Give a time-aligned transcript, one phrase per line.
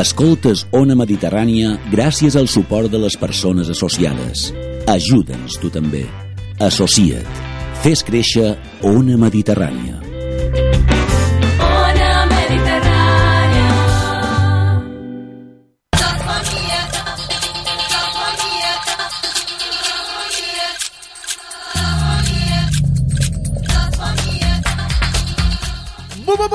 [0.00, 4.46] Escoltes Ona Mediterrània gràcies al suport de les persones associades.
[4.88, 6.06] Ajuda'ns tu també.
[6.56, 7.42] Associa't.
[7.84, 10.00] Fes créixer Ona Mediterrània.
[11.66, 13.68] Ona Mediterrània.
[26.24, 26.48] Bu, bu,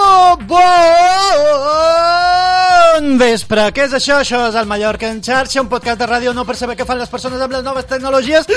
[0.50, 0.66] bu,
[3.20, 3.68] vespre.
[3.76, 4.20] Què és això?
[4.22, 7.00] Això és el Mallorca en xarxa, un podcast de ràdio no per saber què fan
[7.00, 8.48] les persones amb les noves tecnologies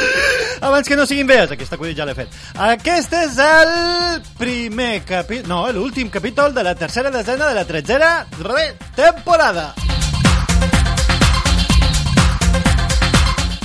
[0.61, 1.51] abans que no siguin vees.
[1.55, 2.33] Aquesta acudit ja l'he fet.
[2.55, 5.49] Aquest és el primer capítol...
[5.51, 8.13] No, l'últim capítol de la tercera desena de la tretzera
[8.43, 9.73] re- temporada.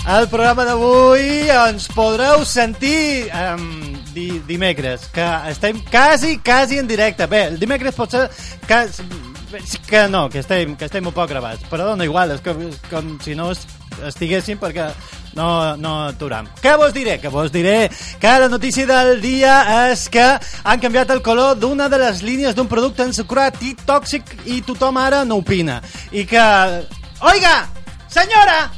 [0.04, 7.24] Al programa d'avui ens podreu sentir um, di dimecres, que estem quasi, quasi en directe.
[7.32, 8.26] Bé, el dimecres pot ser
[8.68, 8.82] que,
[9.88, 12.54] que no, que estem, que estem un poc gravats, però dona igual, és que,
[12.90, 13.66] com si no es-
[14.08, 14.88] estiguéssim perquè
[15.38, 16.48] no, no aturam.
[16.62, 17.20] Què vos diré?
[17.22, 20.24] Que vos diré que la notícia del dia és que
[20.64, 24.98] han canviat el color d'una de les línies d'un producte ensucrat i tòxic i tothom
[24.98, 25.82] ara no opina.
[26.12, 26.42] I que...
[27.22, 27.70] Oiga,
[28.10, 28.72] senyora,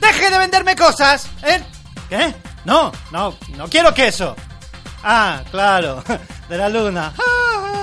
[0.00, 1.26] deje de venderme cosas.
[1.42, 1.62] ¿Eh?
[2.08, 2.34] ¿Qué?
[2.64, 4.34] No, no, no quiero queso.
[5.02, 6.02] Ah, claro,
[6.48, 7.12] de la luna.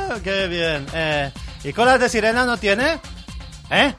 [0.06, 0.86] Ah, qué bien.
[0.94, 1.32] Eh,
[1.64, 3.00] ¿Y colas de sirena no tiene?
[3.70, 3.94] ¿Eh?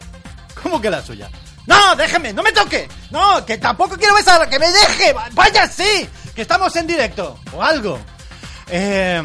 [0.62, 1.30] ¿Cómo que la suya?
[1.66, 2.88] No, déjeme, no me toque.
[3.10, 5.14] No, que tampoco quiero besar, que me deje.
[5.32, 7.98] Vaya, sí, que estamos en directo o algo.
[8.68, 9.22] Eh.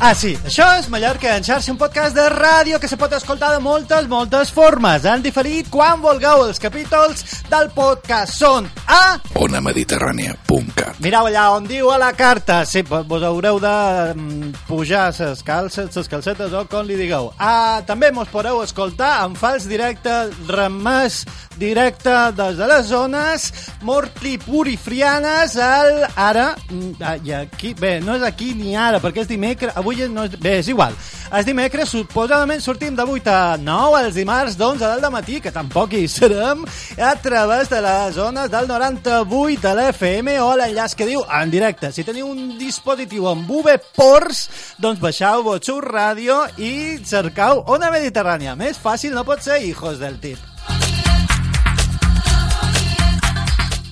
[0.00, 3.48] Ah, sí, això és Mallorca en xarxa, un podcast de ràdio que se pot escoltar
[3.50, 5.02] de moltes, moltes formes.
[5.04, 6.44] Han diferit quan vulgueu.
[6.46, 9.18] Els capítols del podcast són a...
[9.42, 12.60] onamediterrània.cat Mireu allà on diu a la carta.
[12.64, 13.74] Sí, vo- vos haureu de
[14.14, 17.32] mm, pujar ses calces, ses calcetes o com li digueu.
[17.36, 20.14] Ah, també mos podeu escoltar en fals directe,
[20.46, 21.24] remès
[21.58, 23.48] directe des de les zones
[23.82, 29.30] mortlipurifrianes al ara mm, ah, i aquí, bé, no és aquí ni ara perquè és
[29.30, 30.96] dimecres, avui no és, bé, és igual.
[31.28, 35.92] És dimecres, suposadament sortim de 8 a 9 els dimarts d'11 del matí que tampoc
[35.92, 36.64] hi serem
[36.96, 41.92] a través de les zones del 98 de l'FM o l'enllaç que diu en directe.
[41.92, 44.44] Si teniu un dispositiu amb VPorts
[44.80, 48.56] doncs baixau Botxur Ràdio i cercau Ona Mediterrània.
[48.56, 50.47] Més fàcil no pot ser, hijos del tip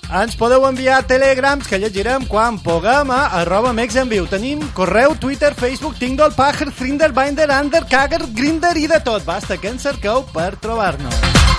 [0.07, 4.29] Ens podeu enviar telegrams que llegirem quan puguem a arroba mexenviu.
[4.31, 9.27] Tenim correu, Twitter, Facebook, Tingle, Pager, Thrinder, Binder, Under, Kagger, Grinder i de tot.
[9.27, 11.56] Basta que ens cerqueu per trobar-nos.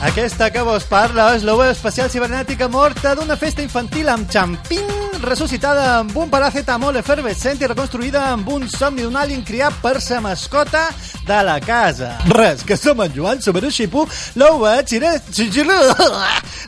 [0.00, 4.88] Aquesta que vos parla és l'ova especial cibernètica morta d'una festa infantil amb xampín
[5.20, 10.20] ressuscitada amb un paracetamol efervescent i reconstruïda amb un somni d'un alien criat per sa
[10.24, 10.88] mascota
[11.28, 12.18] de la casa.
[12.32, 14.08] Res, que som en Joan Sobero Xipu,
[14.40, 15.20] l'ova xire...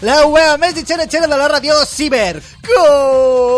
[0.03, 2.42] L'ova més xera-xera de la ràdio ciber.
[2.69, 3.53] Comencem!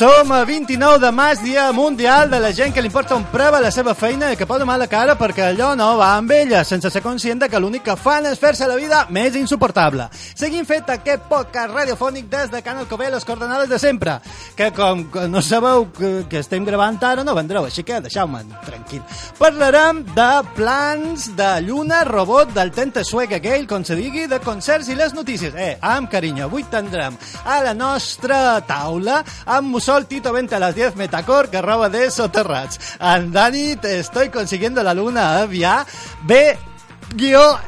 [0.00, 3.52] Som a 29 de maig, dia mundial de la gent que li importa un preu
[3.52, 6.62] a la seva feina i que posa mala cara perquè allò no va amb ella,
[6.64, 10.06] sense ser conscient de que l'únic que fan és fer-se la vida més insuportable.
[10.12, 14.14] Seguim fet aquest podcast radiofònic des de Can Alcobé, les coordenades de sempre,
[14.56, 18.40] que com que no sabeu que, que estem gravant ara, no vendreu, així que deixeu-me
[18.64, 19.04] tranquil.
[19.36, 24.88] Parlarem de plans de lluna, robot, del tente suec aquell, com se digui, de concerts
[24.88, 25.52] i les notícies.
[25.52, 30.76] Eh, amb carinyo, avui tindrem a la nostra taula amb Mussol Tito Vente a las
[30.76, 32.78] 10 Metacor que roba de soterrats.
[33.00, 35.44] En Dani, te estoy consiguiendo la luna.
[35.46, 35.58] B
[36.22, 36.69] guió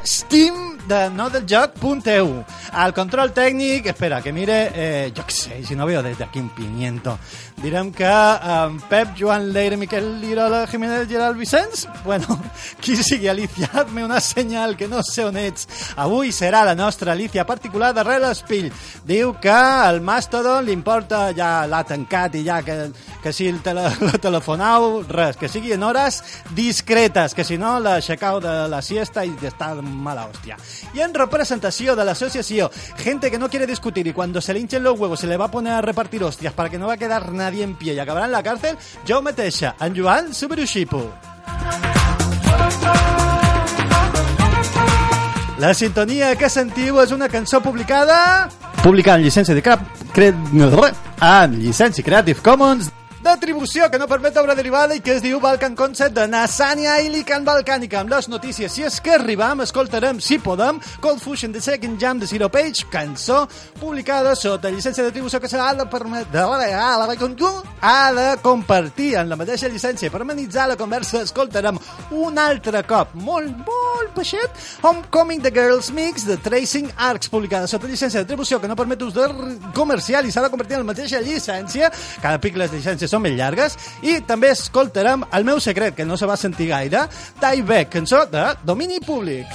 [0.04, 5.58] Steam de no del joc.eu al control tècnic, espera, que mire eh, jo què sé,
[5.66, 7.18] si no veo desde aquí un pimiento.
[7.62, 12.40] Direm que um, Pep, Joan Leire, Miquel Lirola, Jiménez, Gerard Vicenç bueno,
[12.82, 15.68] qui sigui Alicia, hazme una senyal que no sé on ets.
[15.96, 18.70] Avui serà la nostra Alicia particular darrere l'espill
[19.06, 22.78] diu que el Mastodon li importa ja l'ha tancat i ja que,
[23.22, 26.22] que si el tele, la telefonau res, que sigui en hores
[26.56, 30.56] discretes que si no l'aixecau de la siesta i està de mala hòstia
[30.94, 34.60] y en representación de la asociación, gente que no quiere discutir y cuando se le
[34.60, 36.94] hinchen los huevos se le va a poner a repartir hostias para que no va
[36.94, 41.02] a quedar nadie en pie y acabará en la cárcel, yo mateixa, en Joan Suberushipu.
[45.62, 48.48] La sintonia que sentiu és una cançó publicada...
[48.82, 49.84] Publicada en llicència de cap...
[50.10, 50.32] Cre...
[52.02, 52.90] Creative Commons
[53.22, 57.08] d'atribució que no permet obra derivada i que es diu Balkan Concept de Nasania i
[57.12, 58.00] Lican Balcànica.
[58.02, 62.18] Amb les notícies, si és que arribam, escoltarem, si podem, Cold Fusion The Second Jam
[62.18, 63.46] de Zero Page, cançó
[63.80, 66.42] publicada sota llicència d'atribució que s'ha de permetre
[67.82, 71.78] ha de compartir en la mateixa llicència per amenitzar la conversa escoltarem
[72.14, 74.50] un altre cop molt, molt peixet
[74.82, 79.14] Homecoming The Girls Mix de Tracing Arcs publicada sota llicència d'atribució que no permet ús
[79.16, 79.26] de
[79.74, 81.90] comercial i s'ha de convertir en la mateixa llicència
[82.22, 86.16] cada pic les llicències són més llargues i també escoltarem El meu secret que no
[86.16, 87.06] se va sentir gaire
[87.40, 89.46] Die Back, cançó de domini públic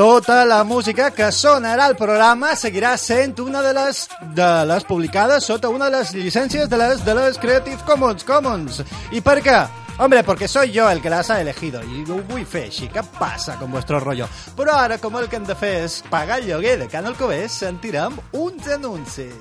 [0.00, 5.44] Tota la música que sonarà al programa seguirà sent una de les, de les publicades
[5.44, 8.24] sota una de les llicències de les, de les Creative Commons.
[8.24, 8.80] Commons.
[9.12, 9.58] ¿Y per què?
[10.02, 12.70] Hombre, porque soy yo el que las ha elegido y ho vull fer
[13.18, 14.26] passa con vuestro rollo?
[14.56, 17.52] Però ara, com el que hem de fer és pagar el lloguer de Can Alcobés,
[17.52, 19.36] sentirem uns anuncis.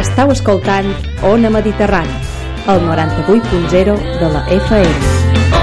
[0.00, 0.88] Estau escoltant
[1.28, 2.16] Ona Mediterrani,
[2.72, 5.57] el 98.0 de la FM.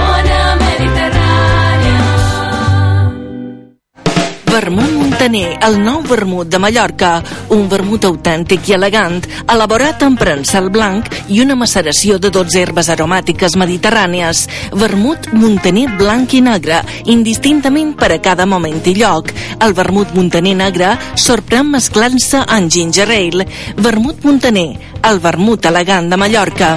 [4.56, 7.18] Vermut Montaner, el nou vermut de Mallorca,
[7.52, 9.18] un vermut autèntic i elegant,
[9.52, 14.46] elaborat amb prensal blanc i una maceració de 12 herbes aromàtiques mediterrànies.
[14.72, 16.80] Vermut Montaner blanc i negre,
[17.12, 19.36] indistintament per a cada moment i lloc.
[19.60, 23.50] El vermut Montaner negre sorprèn mesclant-se en ginger ale.
[23.76, 24.70] Vermut Montaner,
[25.04, 26.74] el vermut elegant de Mallorca.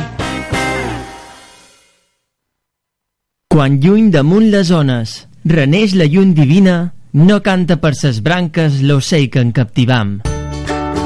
[3.54, 6.80] Quan lluny damunt les ones reneix la llum divina,
[7.12, 10.18] no canta per ses branques l'ocell que en captivam.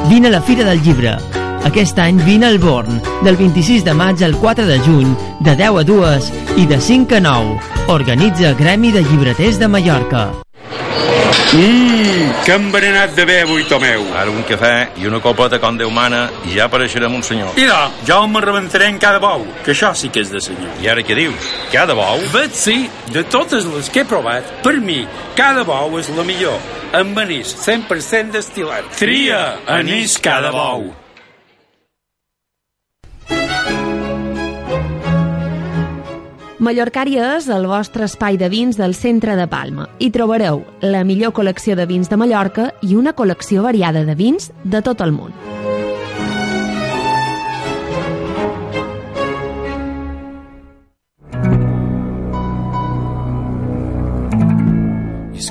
[0.09, 1.17] Vine a la Fira del Llibre.
[1.63, 5.79] Aquest any vine al Born, del 26 de maig al 4 de juny, de 10
[5.79, 7.59] a 2 i de 5 a 9.
[7.95, 10.31] Organitza Gremi de Llibreters de Mallorca.
[11.53, 14.07] Mmm, que envenenat de bé avui, Tomeu.
[14.17, 17.53] Ara un cafè i una copeta com Déu mana i ja apareixerem un senyor.
[17.61, 20.73] Idò, jo me rebentaré en cada bou, que això sí que és de senyor.
[20.81, 21.51] I ara què dius?
[21.75, 22.25] Cada bou?
[22.33, 25.03] Bet sí, de totes les que he provat, per mi,
[25.37, 26.57] cada bou és la millor.
[26.97, 28.89] Amb anís 100% destilat.
[28.97, 29.45] Tria
[29.77, 30.89] anís cada bou.
[36.63, 39.89] Mallorcària és el vostre espai de vins del centre de Palma.
[39.99, 44.53] Hi trobareu la millor col·lecció de vins de Mallorca i una col·lecció variada de vins
[44.63, 45.35] de tot el món.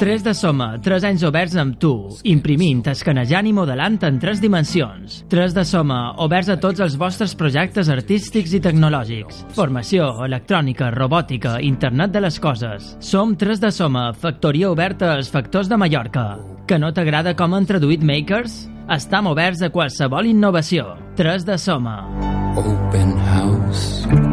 [0.02, 1.92] Tres de Soma, 3 anys oberts amb tu,
[2.26, 5.20] imprimint, escanejant i modelant en tres dimensions.
[5.30, 9.44] 3 de Soma, oberts a tots els vostres projectes artístics i tecnològics.
[9.54, 12.96] Formació, electrònica, robòtica, internet de les coses.
[12.98, 16.26] Som 3 de Soma, factoria oberta als factors de Mallorca.
[16.66, 18.64] Que no t'agrada com han traduït Makers?
[18.90, 20.96] Estam oberts a qualsevol innovació.
[21.22, 22.00] 3 de Soma.
[22.58, 24.31] Open house.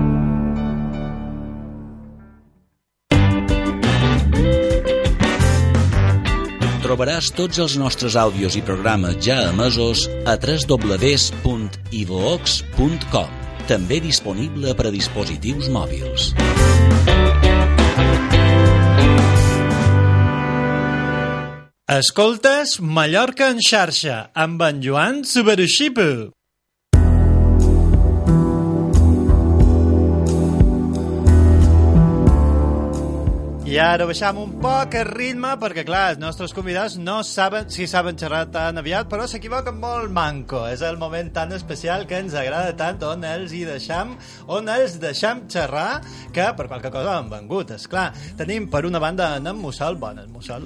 [6.88, 13.29] Trobaràs tots els nostres àudios i programes ja emesos a www.ivox.com
[13.69, 16.32] també disponible per a dispositius mòbils.
[21.92, 26.33] Escoltes Mallorca en xarxa amb en Joan Subaruxipu.
[33.69, 37.85] I ara baixam un poc el ritme perquè, clar, els nostres convidats no saben si
[37.91, 40.63] saben xerrar tan aviat, però s'equivoquen molt manco.
[40.73, 44.17] És el moment tan especial que ens agrada tant on els hi deixam,
[44.49, 46.01] on els deixam xerrar,
[46.33, 48.15] que per qualque cosa han vengut, és clar.
[48.41, 50.65] Tenim per una banda en Mussol, bones, Mussol.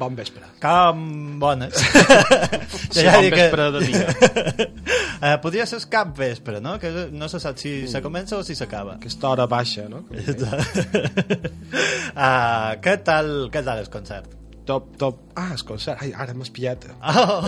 [0.00, 0.40] Bon vespre.
[0.62, 1.00] Com
[1.42, 1.74] bones.
[1.76, 4.06] Sí, bon vespre de dia.
[4.08, 6.78] uh, podria ser cap vespre, no?
[6.80, 8.96] Que no se sap si se comença o si s'acaba.
[8.96, 10.06] Aquesta hora baixa, no?
[10.08, 10.16] uh,
[12.84, 14.39] què tal, què tal el concert?
[14.66, 15.18] Top, top.
[15.34, 15.98] Ah, el concert.
[16.02, 16.84] Ai, ara m'has pillat.
[17.00, 17.46] Oh.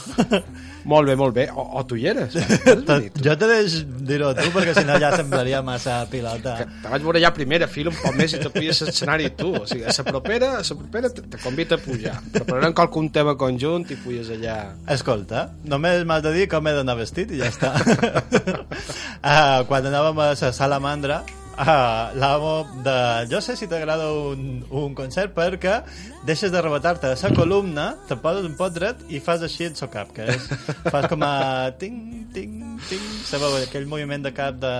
[0.92, 1.46] molt bé, molt bé.
[1.50, 2.36] O, o tu hi eres?
[3.26, 6.54] jo te deix dir-ho tu, perquè si no ja semblaria massa pilota.
[6.60, 9.32] Que te vaig veure ja a primera fila un poc més i te puies l'escenari
[9.38, 9.50] tu.
[9.58, 12.16] O sigui, a la propera, a la propera te, te convita a pujar.
[12.36, 14.60] Prepararem qualcun tema conjunt i puies allà...
[14.94, 17.74] Escolta, només m'has de dir com he d'anar vestit i ja està.
[17.80, 21.24] uh, quan anàvem a la salamandra,
[21.60, 22.96] Uh, l'amo de...
[23.28, 25.80] Jo sé si t'agrada un, un concert perquè
[26.24, 29.76] deixes de rebotar-te a la columna, te poses un pot dret i fas així el
[29.76, 30.48] seu cap, que és...
[30.88, 31.34] Fas com a...
[31.80, 33.06] Ting, ting, ting...
[33.28, 34.74] Sabeu aquell moviment de cap de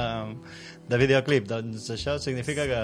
[0.91, 2.81] de videoclip, doncs això significa que,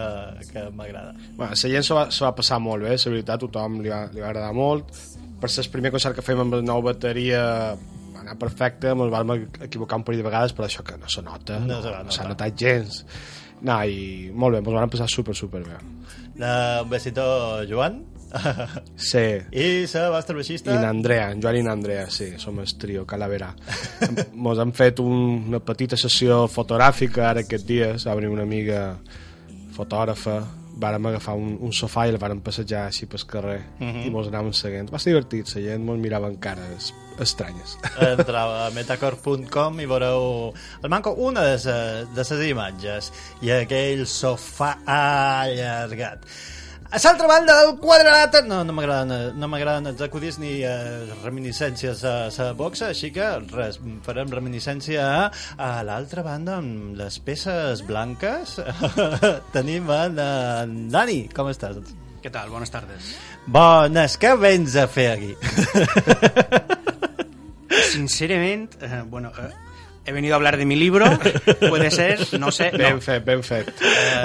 [0.53, 1.15] que m'agrada.
[1.35, 4.23] Bueno, la gent s'ho va, va passar molt bé, la veritat, tothom li va, li
[4.23, 4.93] va agradar molt.
[5.43, 7.41] Per ser el primer concert que fèiem amb la nova bateria
[7.75, 9.35] va anar perfecte, ens vam
[9.67, 12.29] equivocar un parell de vegades, però això que no se nota, No no, no s'ha
[12.31, 13.03] notat gens.
[13.67, 15.79] No, i molt bé, ens van passar super, super bé.
[16.37, 17.25] Uh, un besito,
[17.71, 18.05] Joan.
[18.97, 19.23] Sí.
[19.55, 20.75] I la vostra baixista?
[20.75, 23.53] I n'Andrea, en Joan i n'Andrea, sí, som el trio Calavera.
[24.45, 28.83] Mos han fet un, una petita sessió fotogràfica ara aquests dies, va venir una amiga
[29.77, 30.37] fotògrafa,
[30.77, 34.03] vàrem agafar un, un sofà i el vàrem passejar així pel carrer Mhm.
[34.07, 34.91] i mos anàvem seguint.
[34.93, 36.93] Va ser divertit, la gent mos mirava amb cares
[37.25, 37.77] estranyes.
[38.11, 43.13] Entreu a metacore.com i veureu el manco una de ses imatges
[43.45, 46.29] i aquell sofà allargat.
[46.87, 48.45] A l'altra banda del quadrilàter...
[48.47, 53.81] No, no m'agraden no els acudits ni eh, reminiscències a la boxa, així que res,
[54.07, 55.27] farem reminiscència a,
[55.59, 58.61] a l'altra banda amb les peces blanques.
[59.57, 61.83] Tenim en, en Dani, com estàs?
[62.27, 62.51] ¿Qué tal?
[62.51, 63.17] Buenas tardes.
[63.47, 65.29] Bones, què vens a fer aquí?
[67.93, 69.53] Sinceramente, eh, bueno, eh,
[70.07, 71.07] he venido a hablar de mi libro,
[71.69, 72.73] puede ser, no sé.
[72.73, 73.01] Ben no.
[73.01, 73.71] fet, ben fet.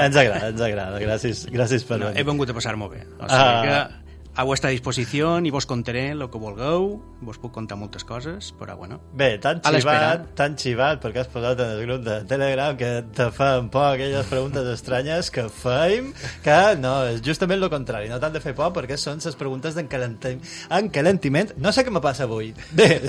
[0.01, 0.98] ens agrada, ens agrada.
[1.00, 2.22] Gràcies, gràcies per No, venir.
[2.22, 3.03] he vengut a passar molt bé.
[3.20, 3.62] O sigui Ah.
[3.62, 4.00] que
[4.36, 8.78] a vuestra disposició i vos contaré el que vulgueu, vos puc contar moltes coses, però
[8.80, 9.00] bueno.
[9.18, 13.28] Bé, tan xivat, tan xivat, perquè has posat en el grup de Telegram que te
[13.36, 16.14] fan por aquelles preguntes estranyes que feim,
[16.46, 19.76] que no, és justament el contrari, no t'han de fer por perquè són les preguntes
[19.76, 21.54] d'encalentiment.
[21.62, 22.54] No sé què me passa avui.
[22.72, 23.02] Bé,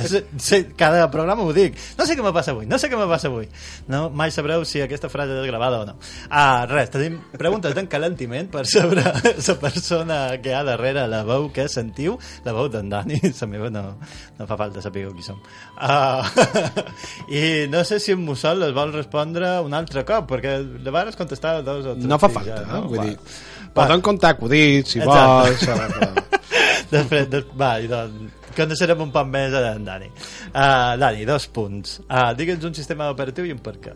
[0.77, 1.79] cada programa ho dic.
[1.99, 3.47] No sé què me passa avui, no sé què me passa avui.
[3.87, 5.97] No, mai sabreu si aquesta frase és gravada o no.
[6.29, 11.49] Ah, res, tenim preguntes d'encalentiment per saber la persona que hi ha darrere la veu
[11.55, 12.17] que sentiu,
[12.47, 13.85] la veu d'en Dani, la meva no,
[14.39, 15.41] no fa falta saber qui som.
[15.77, 16.25] Uh,
[17.41, 21.19] I no sé si en Mussol les vol respondre un altre cop, perquè de vegades
[21.19, 22.09] contestava dos o tres.
[22.09, 22.85] No fa falta, ja, eh?
[22.89, 23.09] Vull Va.
[23.09, 23.17] dir,
[23.77, 25.67] poden contar acudits, si vols...
[26.93, 30.11] Després, de, va, i doncs, coneixerem un poc més a en Dani.
[30.53, 32.03] Uh, Dani, dos punts.
[32.05, 33.95] Uh, Digue'ns un sistema operatiu i un per què.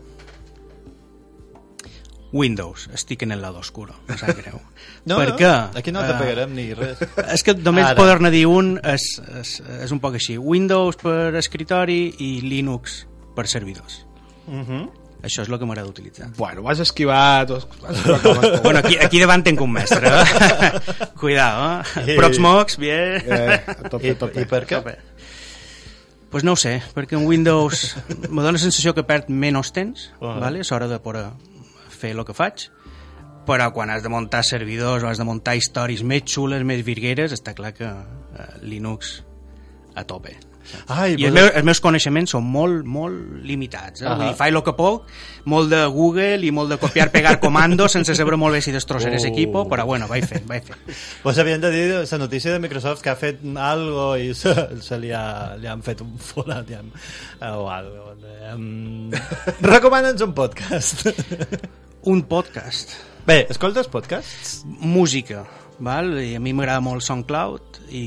[2.37, 4.59] Windows, estic en el lado oscuro, no sap greu.
[5.09, 7.01] No, per no, aquí no te Eh, pegarem ni res.
[7.33, 9.07] És que només poder-ne dir un és,
[9.41, 10.37] és, és un poc així.
[10.37, 14.05] Windows per escritori i Linux per servidors.
[14.47, 14.85] Uh -huh.
[15.23, 16.29] Això és el que m'agrada utilitzar.
[16.37, 17.47] Bueno, vas esquivar...
[17.47, 18.63] Vas esquivar com es pot.
[18.63, 20.07] Bueno, aquí, aquí davant tenc un mestre.
[20.07, 20.79] Eh?
[21.19, 22.13] Cuidado, eh?
[22.13, 23.23] I- Proxmox, bien.
[23.25, 24.41] Eh, a tope, I, tope.
[24.41, 24.95] I per què?
[26.29, 27.95] Pues no ho sé, perquè en Windows
[28.29, 30.37] me dóna la sensació que perd menys temps, Ah.
[30.39, 30.59] vale?
[30.59, 31.25] a l'hora de poder
[31.97, 32.67] fer el que faig,
[33.47, 37.33] però quan has de muntar servidors o has de muntar històries més xules, més virgueres,
[37.35, 39.21] està clar que eh, Linux
[39.97, 40.35] a tope.
[40.91, 44.01] Ai, I els meus, els meus coneixements són molt, molt limitats.
[44.01, 44.07] Eh?
[44.07, 44.17] Uh.
[44.19, 44.35] -huh.
[44.35, 45.07] Faig el que puc,
[45.45, 49.15] molt de Google i molt de copiar-pegar comandos sense saber molt bé si destrosser Uh.
[49.15, 49.27] uh.
[49.27, 50.79] equipo, però bueno, vaig fent, vaig fent.
[51.23, 54.99] Pues havien de dir la notícia de Microsoft que ha fet algo i se, se
[54.99, 56.81] li, ha, li han fet un forat ja,
[57.53, 58.15] o algo.
[58.53, 59.11] Um,
[59.61, 61.07] Recomana'ns un podcast.
[62.07, 62.93] Un podcast.
[63.25, 64.61] Bé, escoltes podcasts?
[64.79, 65.41] música,
[65.83, 66.13] val?
[66.23, 68.03] I a mi m'agrada molt SoundCloud i,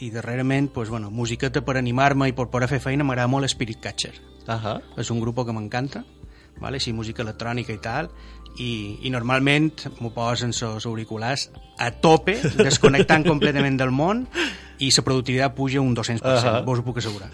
[0.00, 3.82] i darrerament, pues, bueno, musiqueta per animar-me i per poder fer feina m'agrada molt Spirit
[3.84, 4.14] Catcher.
[4.48, 4.78] Ahà.
[4.96, 6.06] És un grup que m'encanta,
[6.56, 6.80] vale?
[6.80, 8.08] així música electrònica i tal,
[8.56, 8.70] i,
[9.04, 14.24] i normalment m'ho posen els auriculars a tope, desconnectant completament del món,
[14.78, 16.60] i la productivitat puja un 200%, Ahà.
[16.66, 17.30] vos ho puc assegurar.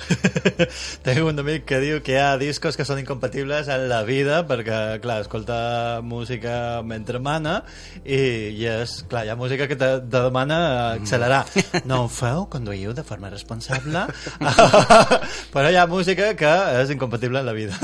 [1.06, 4.42] Tengo un amic que diu que hi ha discos que són incompatibles en la vida
[4.48, 7.60] perquè, clar, escolta música mentre mana
[8.04, 8.20] i,
[8.52, 10.60] i és, clar, hi ha música que te, te demana
[10.96, 11.44] accelerar.
[11.88, 14.06] No ho feu, conduïu de forma responsable,
[15.54, 17.76] però hi ha música que és incompatible en la vida.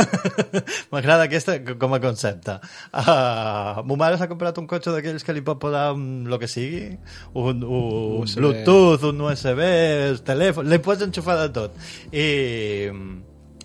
[0.93, 2.59] M'agrada aquesta com a concepte.
[2.93, 6.49] Uh, mo mare s'ha comprat un cotxe d'aquells que li pot posar un, lo que
[6.51, 6.97] sigui,
[7.35, 8.41] un, un USB.
[8.41, 11.81] Bluetooth, un USB, el telèfon, li pots enxufar de tot.
[12.13, 12.27] I...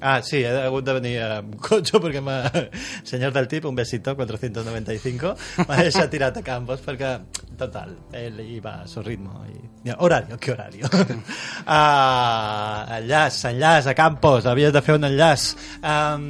[0.02, 2.40] Ah, sí, he hagut de venir amb cotxe perquè m'ha...
[3.12, 5.36] Senyor del tip, un besito, 495,
[5.68, 7.12] m'ha deixat tirat a Campos perquè,
[7.60, 9.44] total, ell hi va a su ritmo.
[9.46, 9.94] I...
[10.02, 10.90] Horario, què horario?
[11.78, 15.52] ah, enllaç, enllaç a Campos, havies de fer un enllaç.
[15.86, 16.28] Um,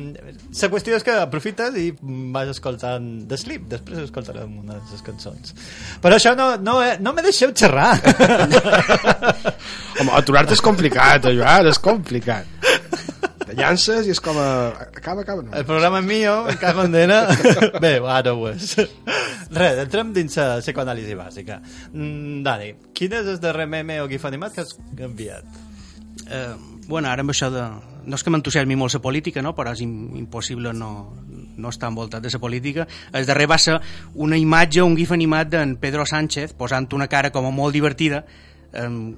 [0.51, 1.87] la qüestió és que aprofites i
[2.35, 5.55] vas escoltant The Sleep, després escoltarem una de les cançons.
[6.03, 7.93] Però això no, no, no me deixeu xerrar.
[10.01, 13.30] Home, aturar-te és complicat, eh, Joan, és complicat.
[13.45, 14.49] Te llances i és com a...
[14.95, 15.53] Acaba, acaba, no.
[15.57, 17.23] El programa és mío, me cago en dena.
[17.83, 18.75] Bé, ara ho és.
[19.51, 21.59] Res, entrem dins la psicoanàlisi bàsica.
[21.91, 25.47] Mm, Dani, quin és el darrer meme o gif animat que has enviat?
[26.27, 26.53] Eh,
[26.87, 27.65] bueno, ara amb això de...
[28.01, 29.53] No és que m'entusiasmi molt la política, no?
[29.57, 30.91] però és im impossible no,
[31.57, 32.87] no estar envoltat de la política.
[33.13, 33.77] El darrer va ser
[34.15, 38.23] una imatge, un gif animat d'en Pedro Sánchez posant una cara com a molt divertida
[38.73, 39.15] um,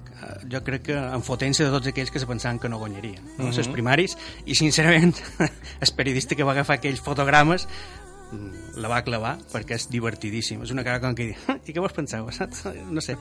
[0.50, 3.46] jo crec que en fotent-se de tots aquells que se pensaven que no guanyarien no?
[3.46, 3.58] Mm -hmm.
[3.58, 5.16] les primaris i sincerament
[5.84, 7.68] el periodista que va agafar aquells fotogrames
[8.82, 11.94] la va clavar perquè és divertidíssim és una cara com que diu, i què vos
[11.94, 12.26] penseu?
[12.34, 12.64] Saps?
[12.90, 13.16] no sé,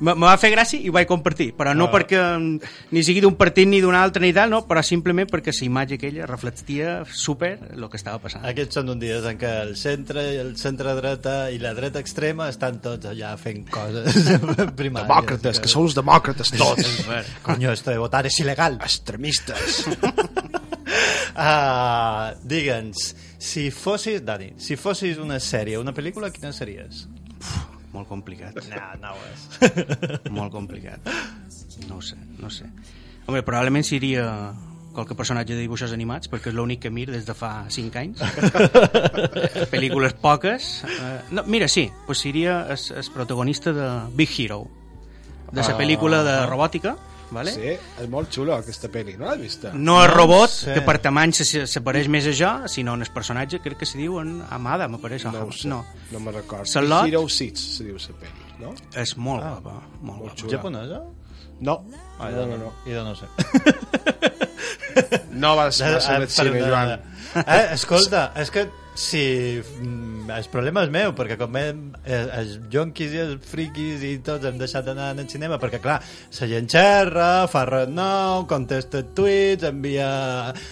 [0.00, 1.92] me, me va fer gràcia i ho vaig compartir, però no Ah.
[1.94, 5.54] perquè mm, ni sigui d'un partit ni d'un altre ni tal, no, però simplement perquè
[5.54, 9.52] la imatge aquella reflectia super el que estava passant Aquests són uns dies en què
[9.62, 14.14] el centre i el centre dreta i la dreta extrema estan tots allà fent coses
[14.80, 15.06] primàries.
[15.06, 17.06] Demòcrates, que són els demòcrates tots.
[17.46, 18.78] Coño, esto de votar es ilegal.
[18.82, 19.86] Extremistes.
[21.36, 23.14] uh, Digue'ns,
[23.46, 27.06] si fossis, Dani, si fossis una sèrie, una pel·lícula, quina series?
[27.96, 29.44] molt complicat No, no ho és.
[30.36, 31.06] molt complicat
[31.88, 32.66] no ho sé, no ho sé
[33.26, 34.26] home, probablement seria
[34.96, 38.20] qualque personatge de dibuixos animats perquè és l'únic que mir des de fa 5 anys
[39.72, 44.66] pel·lícules poques eh, no, mira, sí, pues seria el, el protagonista de Big Hero
[45.52, 45.78] de la Ah.
[45.78, 46.96] pel·lícula de robòtica
[47.30, 47.52] vale?
[47.52, 49.70] Sí, és molt xulo aquesta pel·li, no l'has vista?
[49.74, 50.74] no el robot, sé.
[50.74, 53.86] que per tamany se- se- s'apareix més a jo, sinó en el personatge crec que
[53.86, 55.84] se diu en Amada, m'apareix No ho no, sé, no.
[56.12, 56.64] no me'n recordo.
[56.66, 57.06] Salot?
[57.08, 58.74] Hero Seats, se diu la pel·li, no?
[58.94, 59.50] és molt Ah.
[59.60, 60.36] guapa molt guapa.
[60.36, 60.52] xula.
[60.56, 61.02] Japonesa?
[61.60, 61.84] No,
[62.18, 62.72] Ah, no, no, no.
[62.86, 63.26] I de no sé.
[65.32, 66.90] No va ser Eh, ser eh, el cine, per- Joan.
[67.46, 72.56] Eh, escolta, és que si mm, el problema és meu perquè com hem, eh, els
[72.72, 75.98] jonquis i els friquis i tots hem deixat d'anar al cinema perquè clar,
[76.40, 80.08] la gent xerra fa res nou, contesta tuits envia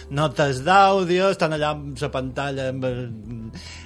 [0.09, 2.99] notes d'àudio estan allà amb la pantalla amb el...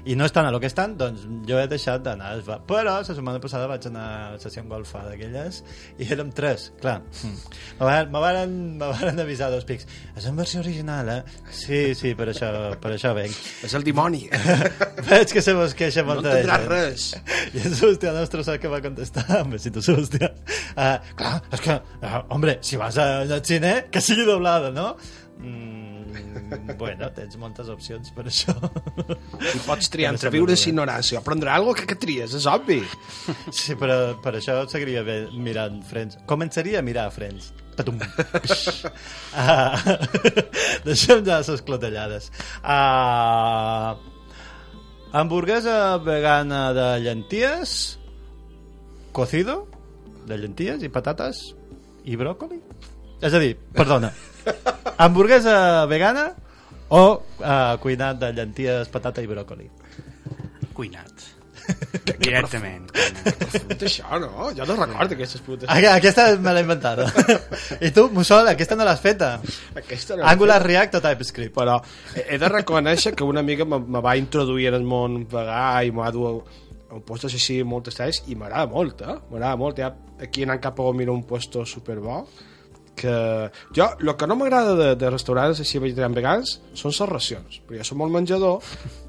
[0.10, 3.42] i no estan a lo que estan doncs jo he deixat d'anar però la setmana
[3.44, 5.60] passada vaig anar a la sessió golfa d'aquelles
[6.00, 7.00] i érem tres, clar.
[7.80, 9.88] Me varen, me varen, me varen avisar dos pics.
[10.16, 11.20] És en versió original, eh?
[11.52, 13.36] sí, sí, per això, per això venc.
[13.66, 14.26] És el dimoni.
[15.10, 16.72] Veig que se vos queixa No molta entendràs gent.
[16.72, 17.08] res.
[17.56, 20.32] I el Sebastià nostre sap que va contestar amb besito Sebastià.
[20.74, 24.96] Uh, clar, és que, uh, hombre, si vas a- al cine, que sigui doblada, no?
[25.40, 28.52] Mm, bueno, tens moltes opcions per això.
[29.40, 30.58] I pots triar entre viure bé.
[30.60, 32.82] i ignorància o prendre alguna que, que tries, és obvi.
[33.56, 36.18] Sí, però per això seguiria bé mirant Friends.
[36.28, 37.54] Començaria a mirar Friends.
[37.80, 38.02] Patum.
[38.04, 39.78] uh,
[40.84, 42.28] deixem ja les clotellades.
[42.60, 43.96] Uh,
[45.12, 48.00] hamburguesa vegana de llenties,
[49.12, 49.68] cocido,
[50.28, 51.42] de llenties i patates
[52.06, 52.62] i bròcoli?
[53.22, 54.14] És a dir, perdona,
[55.04, 56.30] hamburguesa vegana
[56.90, 59.70] o uh, cuinat de llenties, patata i bròcoli?
[60.80, 61.39] cuinat
[62.24, 62.90] directament.
[62.92, 64.50] Puta, això, no?
[64.58, 65.70] Jo no recordo aquestes putes.
[65.72, 67.08] Aqu- Aquesta me l'he inventada.
[67.86, 69.36] I tu, Mussol, aquesta no l'has feta.
[69.76, 71.54] Aquesta no Angular React o TypeScript?
[71.56, 71.80] Però
[72.26, 75.92] he de reconèixer que una amiga me, me va introduir en el món vegà i
[75.96, 76.30] m'ha dur
[76.90, 79.18] a un puesto així moltes talles i m'agrada molt, eh?
[79.32, 79.78] M'agrada molt.
[79.82, 82.24] Ja aquí anant cap a mira un puesto superbo
[83.00, 83.16] que
[83.76, 87.82] jo, el que no m'agrada de, de restaurants així vegetarians vegans són les racions, perquè
[87.82, 88.60] jo som molt menjador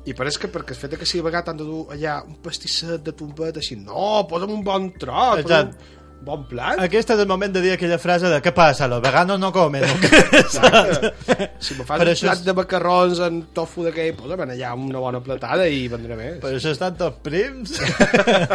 [0.09, 3.03] i pareix que perquè el fet que sigui vegà t'han de dur allà un pastisset
[3.07, 7.53] de tombet així, no, posa'm un bon posa'm un bon plat Aquest és el moment
[7.55, 9.85] de dir aquella frase de què passa, los veganos no comen.
[10.03, 10.21] què?
[11.65, 14.75] si me fas Per un això plat és- de macarrons en tofu d'aquell, posa'm allà
[14.77, 16.39] una bona platada i vendré més.
[16.45, 17.77] Per això estan tots prims.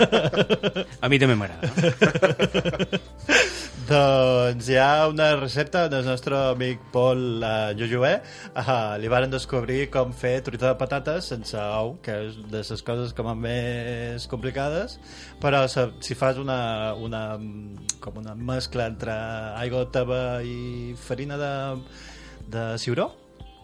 [1.03, 1.69] a mi també m'agrada
[3.85, 8.15] doncs hi ha una recepta del nostre amic Pol uh, Jojoé.
[8.57, 12.81] Uh, li varen descobrir com fer truita de patates sense ou, que és de les
[12.87, 14.97] coses com a més complicades,
[15.41, 17.21] però se, si fas una, una,
[18.03, 19.13] com una mescla entre
[19.61, 21.53] aigua teva i farina de,
[22.53, 23.07] de ciuró,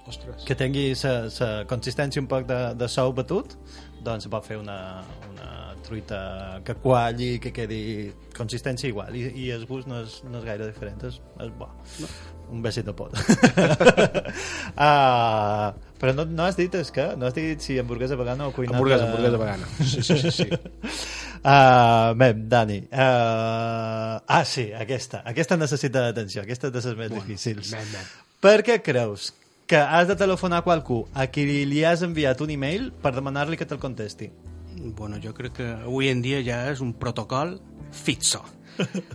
[0.07, 0.43] Ostres.
[0.47, 3.47] que tingui la consistència un poc de, de sou batut
[4.01, 5.49] doncs pot fer una, una
[5.85, 6.17] truita
[6.65, 10.65] que qualli, que quedi consistència igual i, i el gust no és, no és gaire
[10.71, 11.67] diferent és, és bo
[12.01, 12.07] no.
[12.55, 13.19] un besit de pot uh,
[16.01, 18.73] però no, no has dit és que no has dit si hamburguesa vegana o cuinat
[18.75, 19.65] Hamburguesa, de- hamburguesa vegana.
[19.91, 20.47] Sí, sí, sí, sí.
[21.41, 27.09] Uh, bé, Dani uh, ah sí, aquesta aquesta necessita atenció, aquesta és de les més
[27.15, 28.11] difícils Ben, ben.
[28.45, 29.31] per què creus
[29.65, 33.57] que has de telefonar a qualcú a qui li has enviat un email per demanar-li
[33.57, 34.29] que te'l contesti?
[34.97, 37.55] Bueno, jo crec que avui en dia ja és un protocol
[37.91, 38.43] fixo.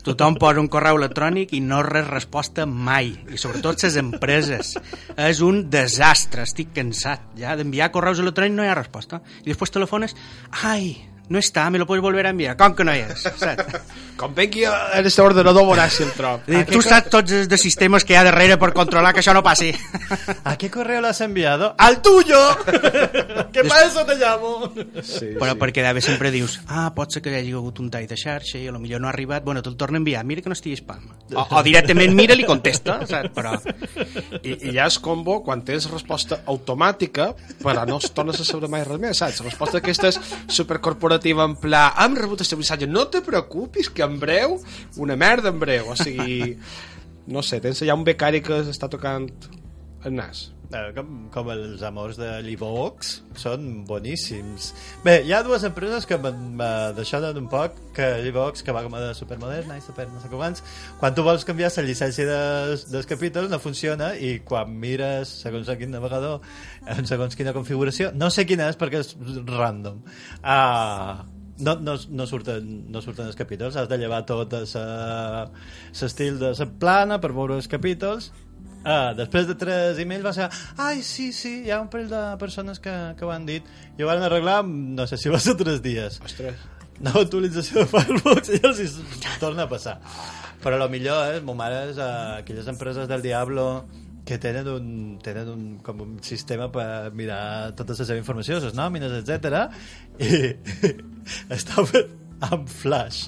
[0.07, 3.13] Tothom posa un correu electrònic i no res resposta mai.
[3.33, 4.77] I sobretot les empreses.
[5.17, 9.23] És un desastre, estic cansat ja d'enviar correus electrònics no hi ha resposta.
[9.45, 10.17] I després telefones,
[10.63, 10.95] ai,
[11.29, 12.57] no està, me lo puedes volver a enviar.
[12.57, 13.25] Com que no és?
[13.27, 13.83] Saps?
[14.17, 16.47] Com vengui en este ordenador veuràs si el trob.
[16.49, 19.35] Eh, tu saps tots els de sistemes que hi ha darrere per controlar que això
[19.37, 19.75] no passi.
[20.45, 21.75] ¿A qué correo lo has enviado?
[21.77, 22.39] ¡Al tuyo!
[23.53, 24.73] que para eso te llamo.
[25.03, 25.59] Sí, Però sí.
[25.61, 28.57] perquè d'haver sempre dius ah, pot ser que hi hagi hagut un tall de xarxa
[28.59, 30.57] i a lo millor no ha arribat, bueno, te'l torna a enviar mira que no
[30.57, 33.33] estigui spam o, o directament mira i li contesta saps?
[33.37, 33.55] però
[34.43, 37.31] I, I ja és combo quan tens resposta automàtica
[37.63, 39.43] però no es tornes a saber mai res més, saps?
[39.45, 44.19] Resposta aquesta és supercorporativa en pla, hem rebut este missatge, no te preocupis que en
[44.21, 44.61] breu,
[44.97, 46.57] una merda en breu, o sigui,
[47.27, 49.29] no sé, tens allà un becari que està tocant
[50.05, 50.56] el nas.
[50.67, 54.73] Eh, com, com els amors de l'Ivox són boníssims.
[55.05, 58.97] Bé, hi ha dues empreses que m'ha deixat un poc que l'Ivox, que va com
[58.99, 60.65] a de supermoderna i super no sé abans,
[60.99, 65.71] quan tu vols canviar la llicència dels, dels capítols no funciona i quan mires segons
[65.79, 66.43] quin navegador
[66.97, 69.15] en segons quina configuració no sé quina és perquè és
[69.47, 70.03] random.
[70.43, 71.23] Ah,
[71.59, 76.69] no, no, no, surten, no surten els capítols has de llevar tot l'estil de la
[76.81, 78.33] plana per veure els capítols
[78.87, 80.47] Ah, després de tres emails va ser
[80.79, 83.67] ai, sí, sí, hi ha un parell de persones que, que ho han dit
[83.99, 86.63] i ho van arreglar, no sé si va ser tres dies Ostres.
[87.01, 88.99] nova actualització de Firefox i els
[89.43, 89.99] torna a passar
[90.63, 93.67] però el millor és, mo mare és uh, aquelles empreses del Diablo
[94.27, 94.87] que tenen un,
[95.23, 99.69] tenen un, com un sistema per mirar tota la seva informació, les nòmines, etc.
[100.19, 100.41] I
[101.57, 103.27] està fet amb Flash.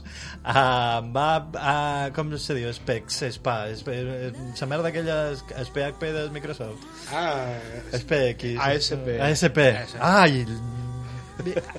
[0.48, 2.70] Uh, va, uh, com se diu?
[2.72, 6.86] Specs, SPA, la merda aquella és és PHP de Microsoft.
[7.12, 7.58] Ah,
[7.92, 8.56] SPX.
[8.64, 9.14] ASP.
[9.28, 9.62] ASP.
[10.00, 10.44] Ai,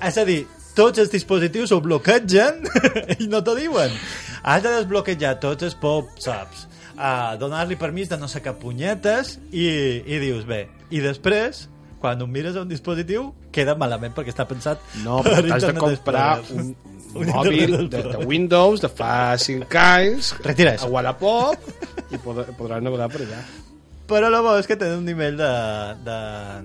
[0.06, 0.42] és a dir,
[0.76, 2.62] tots els dispositius ho bloquegen
[3.20, 3.94] i no t'ho diuen.
[4.40, 9.66] Has de desbloquejar tots els pop-ups, uh, donar-li permís de no ser cap punyetes i,
[10.06, 11.66] i dius, bé, i després
[12.00, 15.74] quan ho mires a un dispositiu queda malament perquè està pensat No, per t'has de
[15.76, 16.72] comprar un
[17.14, 18.26] mòbil de, de.
[18.26, 21.58] Windows de fa 5 anys Retira a Wallapop
[22.10, 23.42] i podrà, podràs navegar per allà
[24.10, 25.48] Però lo bo és que tenen un nivell de...
[26.02, 26.14] de...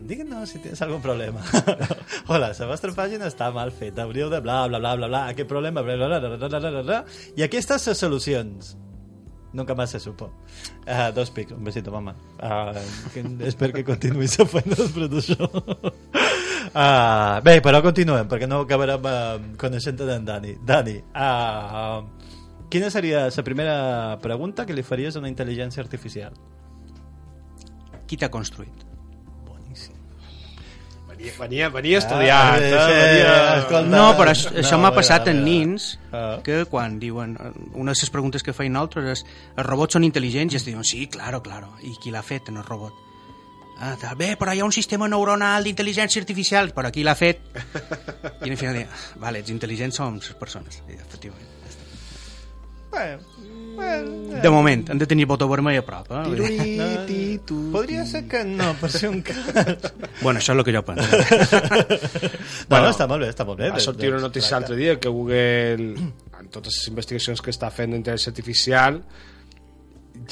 [0.10, 1.44] Díganos si tienes algun problema.
[2.32, 4.02] Hola, la vostra pàgina està mal feta.
[4.08, 5.22] Hauríeu de bla, bla, bla, bla, bla.
[5.30, 5.84] Aquest problema...
[5.86, 6.98] Bla, bla, bla, bla, bla, bla, bla.
[7.38, 8.74] I aquí estan les solucions.
[9.54, 10.34] Nunca más se supo.
[10.88, 11.52] Uh, dos pics.
[11.52, 12.16] Un besito, mamá.
[12.42, 12.74] Uh,
[13.14, 15.52] que, espero que continuïs fent després d'això.
[16.76, 20.58] Uh, bé, però continuem, perquè no acabarem uh, coneixent d'en Dani.
[20.60, 22.02] Dani, uh,
[22.70, 23.78] quina seria la primera
[24.22, 26.36] pregunta que li faries a una intel·ligència artificial?
[28.06, 28.86] qui t'ha construït?
[31.16, 32.70] venia, venia, venia estudiat Ah, eh?
[32.70, 33.58] sí, venia...
[33.60, 33.90] escolta.
[33.90, 36.40] No, però això, No, això m'ha passat en nins Ah.
[36.44, 37.38] que quan diuen
[37.74, 39.26] una de les preguntes que feien altres és
[39.58, 42.58] els robots són intel·ligents i es diuen sí, claro, claro i qui l'ha fet en
[42.58, 43.05] el robot?
[43.78, 47.42] Ah, tal, bé, però hi ha un sistema neuronal d'intel·ligència artificial però qui l'ha fet?
[48.46, 48.88] i al final deia,
[49.20, 51.52] vale, els intel·ligents som les persones I, efectivament
[52.96, 53.20] Bueno,
[53.76, 56.22] bueno, de moment, hem de tenir botó vermell a prop eh?
[56.38, 59.44] Dir- No, tu, Podria ser que no, per ser un cas.
[60.22, 61.04] bueno, això és el que jo penso
[62.70, 63.74] No, no, està molt bé, està molt bé.
[63.76, 65.90] va sortir una notícia l'altre dia que Google
[66.40, 69.02] en totes les investigacions que està fent d'intel·ligència artificial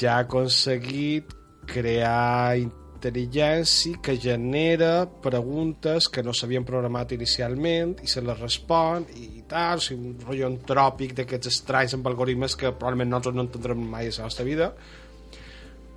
[0.00, 1.28] ja ha aconseguit
[1.68, 2.56] crear
[3.04, 9.78] intel·ligència que genera preguntes que no s'havien programat inicialment i se les respon i tal,
[9.78, 14.08] o sigui, un rotllo antròpic d'aquests estranys amb algoritmes que probablement nosaltres no entendrem mai
[14.08, 14.72] a la nostra vida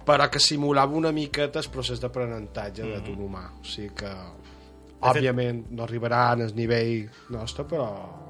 [0.07, 3.03] però que simulava una miqueta el procés d'aprenentatge mm -hmm.
[3.05, 4.11] d'un humà o sigui que
[5.01, 8.26] òbviament no arribarà al nivell nostre però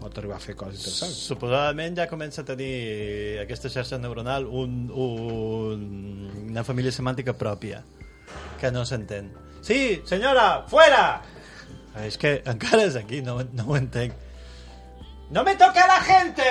[0.00, 4.86] pot arribar a fer coses interessants Suposadament ja comença a tenir aquesta xarxa neuronal un,
[4.92, 5.86] un,
[6.50, 7.82] una família semàntica pròpia
[8.60, 9.30] que no s'entén.
[9.62, 11.22] Sí, senyora, fuera!
[12.04, 14.14] És que encara és aquí, no, no ho entenc.
[15.30, 16.44] ¡No me toque a la gente!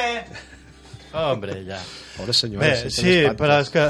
[1.16, 1.80] Hombre, ja.
[2.16, 3.84] Pobre senyora, Bé, sí, però és que...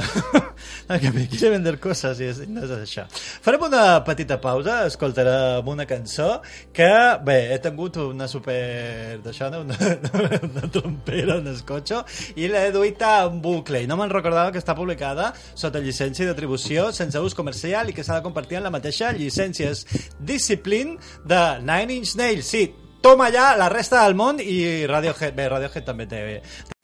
[0.90, 3.06] no, que me quiere vender coses i és, no és això.
[3.46, 6.40] Farem una petita pausa, escoltarem una cançó
[6.74, 6.90] que,
[7.26, 9.20] bé, he tingut una super...
[9.26, 9.64] d'això, no?
[9.66, 9.78] una,
[10.50, 12.04] una trompera en el cotxe
[12.38, 16.92] i l'he duit en bucle i no me'n recordava que està publicada sota llicència d'atribució
[16.96, 19.86] sense ús comercial i que s'ha de compartir en la mateixa llicència és
[20.20, 22.68] Discipline de Nine Inch Nails, sí,
[23.06, 26.22] toma ja la resta del món i Radiohead, Radiohead també té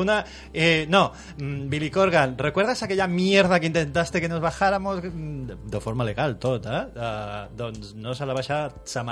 [0.02, 5.70] una, eh, no, mm, Billy Corgan, ¿recuerdas aquella mierda que intentaste que nos bajáramos Mm,
[5.70, 6.86] de, forma legal tot, eh?
[7.58, 9.04] Doncs no se l'ha baixat sa.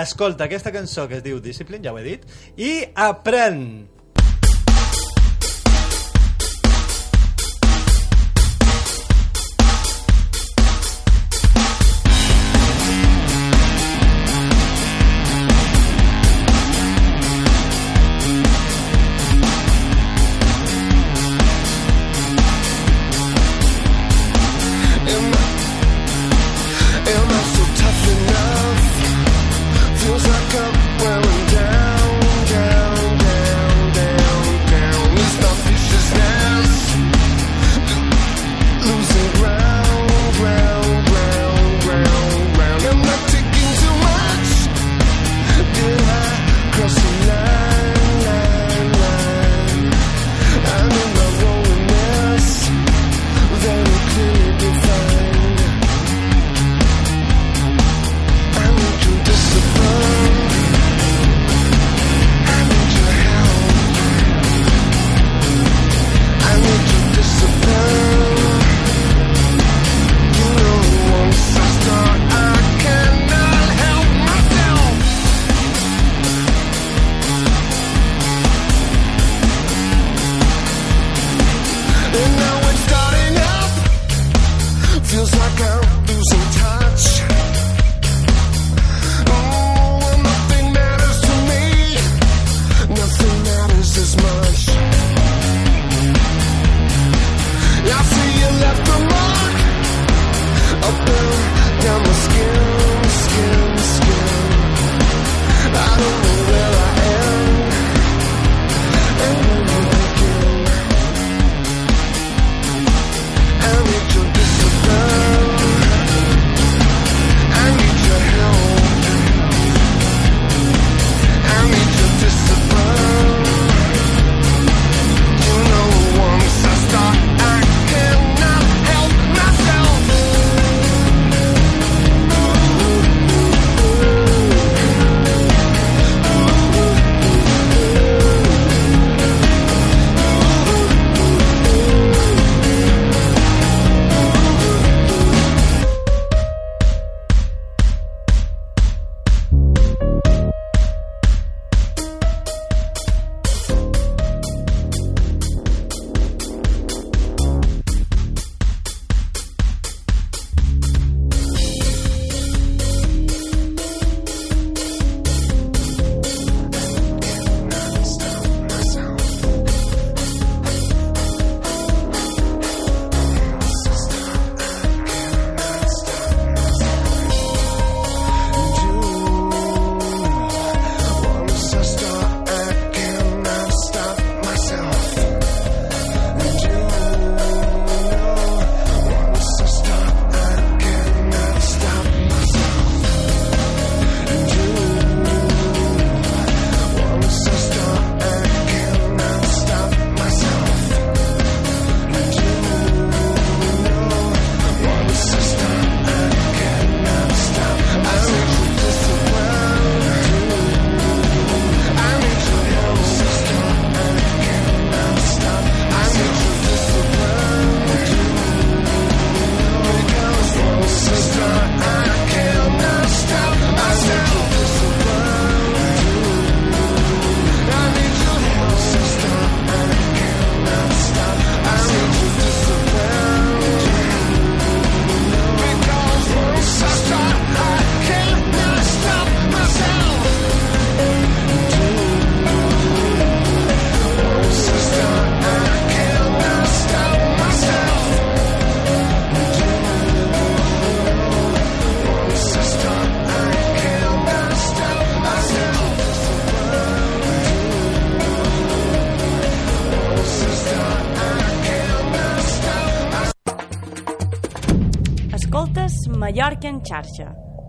[0.00, 2.26] Escolta, aquesta cançó que es diu Discipline, ja ho he dit,
[2.56, 3.88] i aprèn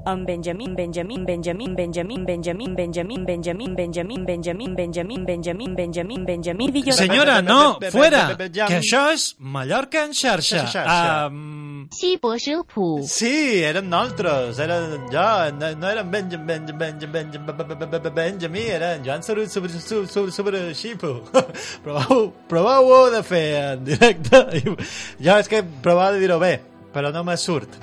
[0.06, 6.92] amb Benjamin, Benjamin, Benjamin, Benjamin, Benjamin, Benjamin, Benjamin, Benjamin, Benjamin, Benjamin, Benjamin, Benjamin, Benjamin, Benjamin,
[6.92, 10.66] Senyora, no, fuera, que això és Mallorca en xarxa.
[11.92, 13.02] Sí, Bojopu.
[13.08, 15.26] Sí, eren nosaltres, eren jo,
[15.60, 21.20] no eren Benjamin, Benjamin, Benjamin, Benjamin, eren Joan Saru, sobre, sobre, sobre, Xipu.
[21.84, 24.46] Proveu, proveu-ho de fer en directe.
[25.20, 26.56] Jo és que provava de dir-ho bé,
[26.94, 27.80] però no me surt.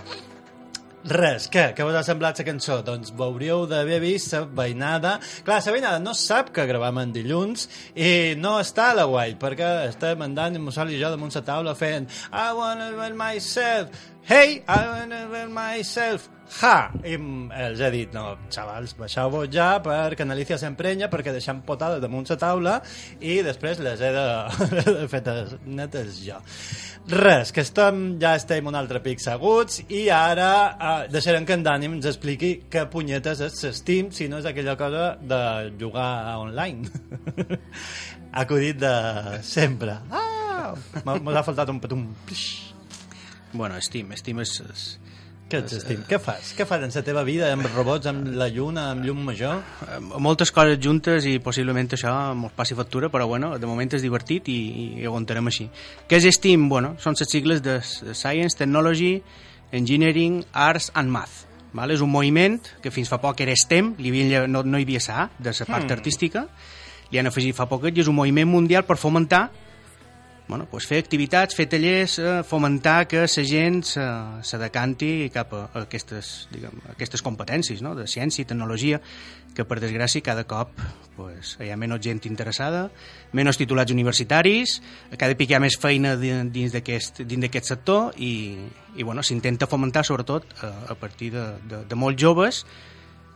[1.09, 1.71] Res, què?
[1.73, 2.75] Què us ha semblat la cançó?
[2.85, 5.15] Doncs ho hauríeu d'haver vist la veïnada.
[5.47, 7.65] Clar, la veïnada no sap que gravem en dilluns
[7.97, 11.75] i no està a la guai, perquè estem en Mussol i jo damunt la taula
[11.79, 13.89] fent I wanna ver myself,
[14.29, 16.29] hey, I wanna ver myself,
[16.61, 16.91] ha!
[17.05, 22.01] I els he dit, no, xavals, baixeu-vos ja perquè en Alicia s'emprenya perquè deixem potades
[22.05, 22.75] damunt la taula
[23.21, 24.27] i després les he de,
[25.01, 26.39] de fetes netes jo.
[27.09, 31.65] Res, que estem, ja estem un altre pic seguts i ara eh, deixarem que en
[31.65, 35.43] Dani ens expliqui què punyetes és l'Steam si no és aquella cosa de
[35.81, 36.85] jugar online.
[38.45, 38.95] Acudit de
[39.41, 39.97] sempre.
[40.13, 40.75] Ah!
[41.05, 42.03] M'ha- faltat un petum.
[42.29, 42.68] Pix.
[43.53, 44.61] Bueno, Steam, Steam és...
[44.61, 44.89] és
[45.49, 46.03] Què ets, Steam?
[46.05, 46.51] Què fas?
[46.53, 49.63] Què fas en la teva vida amb robots, amb la lluna, amb llum major?
[49.87, 54.05] eh, moltes coses juntes i possiblement això ens passi factura, però bueno, de moment és
[54.05, 54.59] divertit i,
[55.01, 55.71] i aguantarem així.
[56.07, 56.69] Què és STEAM?
[56.69, 59.23] Bueno, són les sigles de Science, Technology,
[59.73, 61.47] Engineering, Arts and Math.
[61.73, 61.95] Vale?
[61.95, 65.01] És un moviment que fins fa poc era STEM, li havia, no, no hi havia
[65.01, 65.93] SA, de la part Hmm.
[65.97, 66.47] artística,
[67.11, 69.51] li han afegit fa poquet i és un moviment mundial per fomentar
[70.49, 74.05] bueno, pues fer activitats, fer tallers, eh, fomentar que la gent se,
[74.43, 77.95] se decanti cap a, aquestes, diguem, a aquestes competències no?
[77.95, 79.01] de ciència i tecnologia,
[79.55, 80.71] que per desgràcia cada cop
[81.17, 82.87] pues, hi ha menys gent interessada,
[83.37, 84.79] menys titulats universitaris,
[85.19, 88.55] cada pic hi ha més feina di- dins d'aquest sector i,
[88.97, 92.63] i bueno, s'intenta fomentar sobretot a, a partir de, de, de molt joves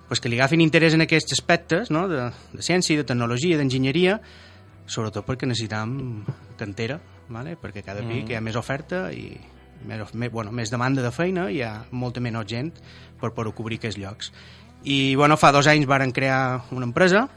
[0.09, 2.07] pues, que li agafin interès en aquests aspectes no?
[2.09, 4.21] de, de ciència, de tecnologia, d'enginyeria,
[4.87, 6.25] sobretot perquè necessitam
[6.59, 7.57] cantera, vale?
[7.57, 8.31] perquè cada pic Mm.
[8.31, 9.39] hi ha més oferta i
[9.87, 12.73] més, més, bueno, més demanda de feina, hi ha molta menys gent
[13.21, 14.33] per poder cobrir aquests llocs.
[14.85, 17.29] I bueno, fa dos anys varen crear una empresa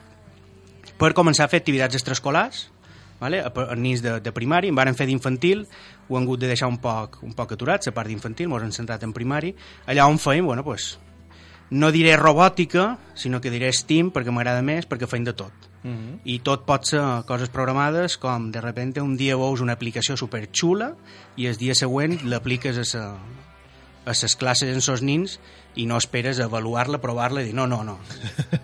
[0.98, 2.72] per començar a fer activitats extraescolars,
[3.20, 3.42] vale?
[3.42, 5.66] a, a nins de, de primari, en varen fer d'infantil,
[6.08, 8.72] ho han hagut de deixar un poc, un poc aturat, la part d'infantil, ens hem
[8.72, 9.56] centrat en primari,
[9.88, 10.98] allà on feim, bueno, pues,
[11.72, 15.54] no diré robòtica, sinó que diré STEAM, perquè m'agrada més, perquè feim de tot.
[15.86, 16.20] Mhm.
[16.26, 20.96] I tot pot ser coses programades com de repente un dia veus una aplicació superxula
[21.38, 23.04] i el dia següent l'apliques a, sa,
[24.06, 25.38] a ses classes en sos nins
[25.76, 28.00] i no esperes avaluar-la, provar-la i dir no, no, no,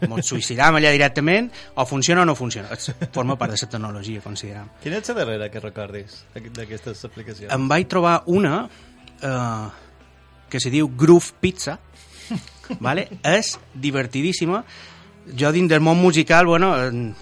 [0.01, 2.69] ens suïcidam allà directament o funciona o no funciona.
[2.73, 4.69] És- Forma part de la tecnologia, consideram.
[4.81, 7.51] Quina ets la darrera que recordis d'aqu- d'aquestes aplicacions?
[7.53, 8.63] Em vaig trobar una
[9.21, 9.67] eh,
[10.49, 11.77] que se diu Groove Pizza,
[12.79, 13.10] vale?
[13.23, 14.63] és divertidíssima.
[15.38, 17.13] Jo dins del món musical, bueno, eh,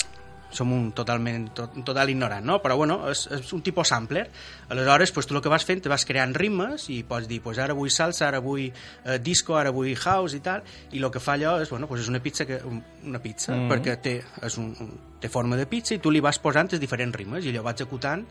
[0.51, 2.55] som un totalment tot, un total ignorant, no?
[2.63, 4.23] Però bueno, és, és un tipus sampler.
[4.69, 7.59] Aleshores, pues, tu el que vas fent, te vas creant ritmes i pots dir, pues,
[7.61, 11.19] ara vull salsa, ara vull eh, disco, ara vull house i tal, i el que
[11.21, 13.69] fa allò és, bueno, pues, és una pizza, que, un- una pizza Mhm.
[13.69, 16.81] perquè té, és un, un, té forma de pizza i tu li vas posant els
[16.81, 18.25] diferents ritmes i allò va executant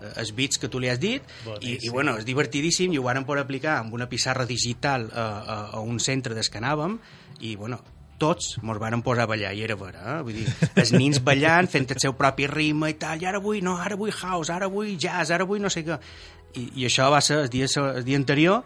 [0.00, 1.22] eh, els beats que tu li has dit
[1.60, 5.22] i, i bueno, és divertidíssim i ho vàrem poder aplicar amb una pissarra digital a,
[5.22, 6.98] a, a un centre des que anàvem
[7.40, 7.78] i bueno,
[8.20, 10.18] tots mos vàrem posar a ballar i era vera, eh?
[10.26, 13.62] vull dir, els nins ballant fent el seu propi ritme i tal, i ara vull,
[13.64, 15.98] no, ara vull house, ara vull jazz, ara vull no sé què
[16.60, 18.62] i, i això va ser el dia, el dia anterior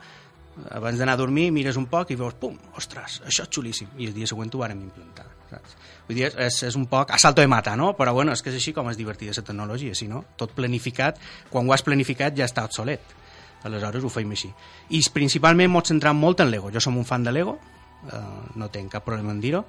[0.74, 4.10] abans d'anar a dormir mires un poc i veus, pum, ostres, això és xulíssim i
[4.10, 5.76] el dia següent ho vàrem implantar saps?
[6.08, 7.92] Vull dir, és, és un poc a salto de mata, no?
[7.98, 11.20] Però bueno, és que és així com és divertida la tecnologia, si no, tot planificat,
[11.50, 13.14] quan ho has planificat ja està obsolet.
[13.64, 14.50] Aleshores ho feim així.
[14.92, 16.72] I principalment m'ho centrat molt en Lego.
[16.74, 17.56] Jo som un fan de Lego,
[18.12, 19.64] eh, no tinc cap problema en dir-ho,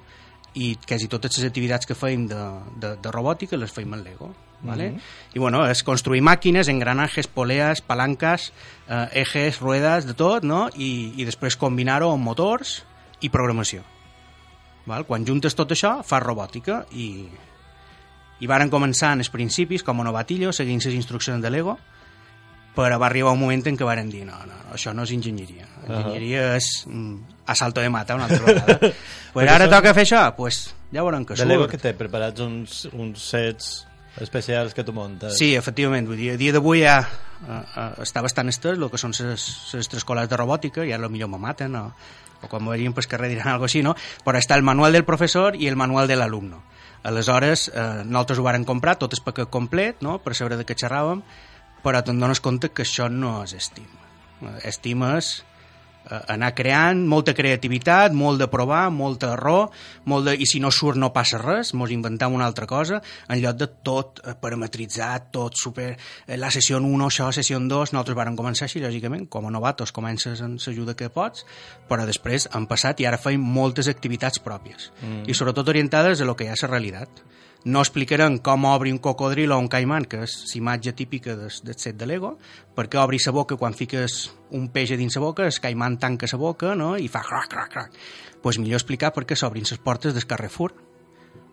[0.56, 2.42] i quasi totes les activitats que feim de,
[2.80, 4.32] de, de robòtica les feim en Lego.
[4.62, 4.90] ¿vale?
[4.90, 5.00] Mhm.
[5.34, 8.52] I bueno, és construir màquines, engranajes, poleas, palancas,
[8.88, 10.68] eh, ejes, ruedas, de tot, no?
[10.74, 12.82] I, i després combinar-ho amb motors
[13.20, 13.84] i programació.
[14.86, 15.04] Val?
[15.04, 17.26] Quan juntes tot això, fas robòtica i,
[18.40, 21.76] i varen començar en els principis com a novatillo, seguint les instruccions de Lego,
[22.76, 25.64] però va arribar un moment en què varen dir no, no, això no és enginyeria.
[25.88, 26.56] Enginyeria uh -huh.
[26.56, 28.92] és mm, a salto de mata una altra vegada.
[29.32, 30.34] pues ara són- toca fer això?
[30.36, 31.70] Pues ja veurem que De l'Ego surt.
[31.70, 33.86] que té preparats uns, uns sets
[34.20, 35.36] especials que tu muntes.
[35.36, 38.96] Sí, efectivament, vull dir, a dia d'avui ja uh, uh, està bastant estès el que
[38.98, 41.92] són les extraescolars de robòtica, i ara millor me maten, o,
[42.42, 43.94] o quan me vegin pel carrer diran alguna així, no?
[44.24, 46.56] Però està el manual del professor i el manual de l'alumne.
[47.02, 50.74] Aleshores, eh, nosaltres ho varen comprar, tot el paquet complet, no?, per saber de què
[50.74, 51.22] xerràvem,
[51.86, 53.70] però te'n dones compte que això no és.
[54.42, 55.28] Eh, Steam és
[56.10, 59.70] eh, anar creant, molta creativitat, molt de provar, molt error,
[60.10, 63.40] molt de, i si no surt no passa res, mos inventem una altra cosa, en
[63.42, 65.92] lloc de tot eh, parametritzat, tot super...
[66.26, 69.94] eh, La sessió 1, això, sessió 2, nosaltres vàrem començar així, lògicament, com a novatos
[69.94, 71.46] comences amb l'ajuda que pots,
[71.88, 75.24] però després han passat i ara feim moltes activitats pròpies, Mm.
[75.30, 77.22] i sobretot orientades a lo que hi ha a la realitat.
[77.66, 81.78] No explicarem com obri un cocodril o un caiman, que és l'imatge típica del, del
[81.82, 82.36] set de Lego,
[82.78, 84.20] perquè obri la boca quan fiques
[84.54, 86.94] un peix a dins la boca, el caiman tanca la boca no?
[86.96, 88.02] i fa crac, crac, crac.
[88.42, 90.85] pues millor explicar perquè s'obrin les portes del Carrefour.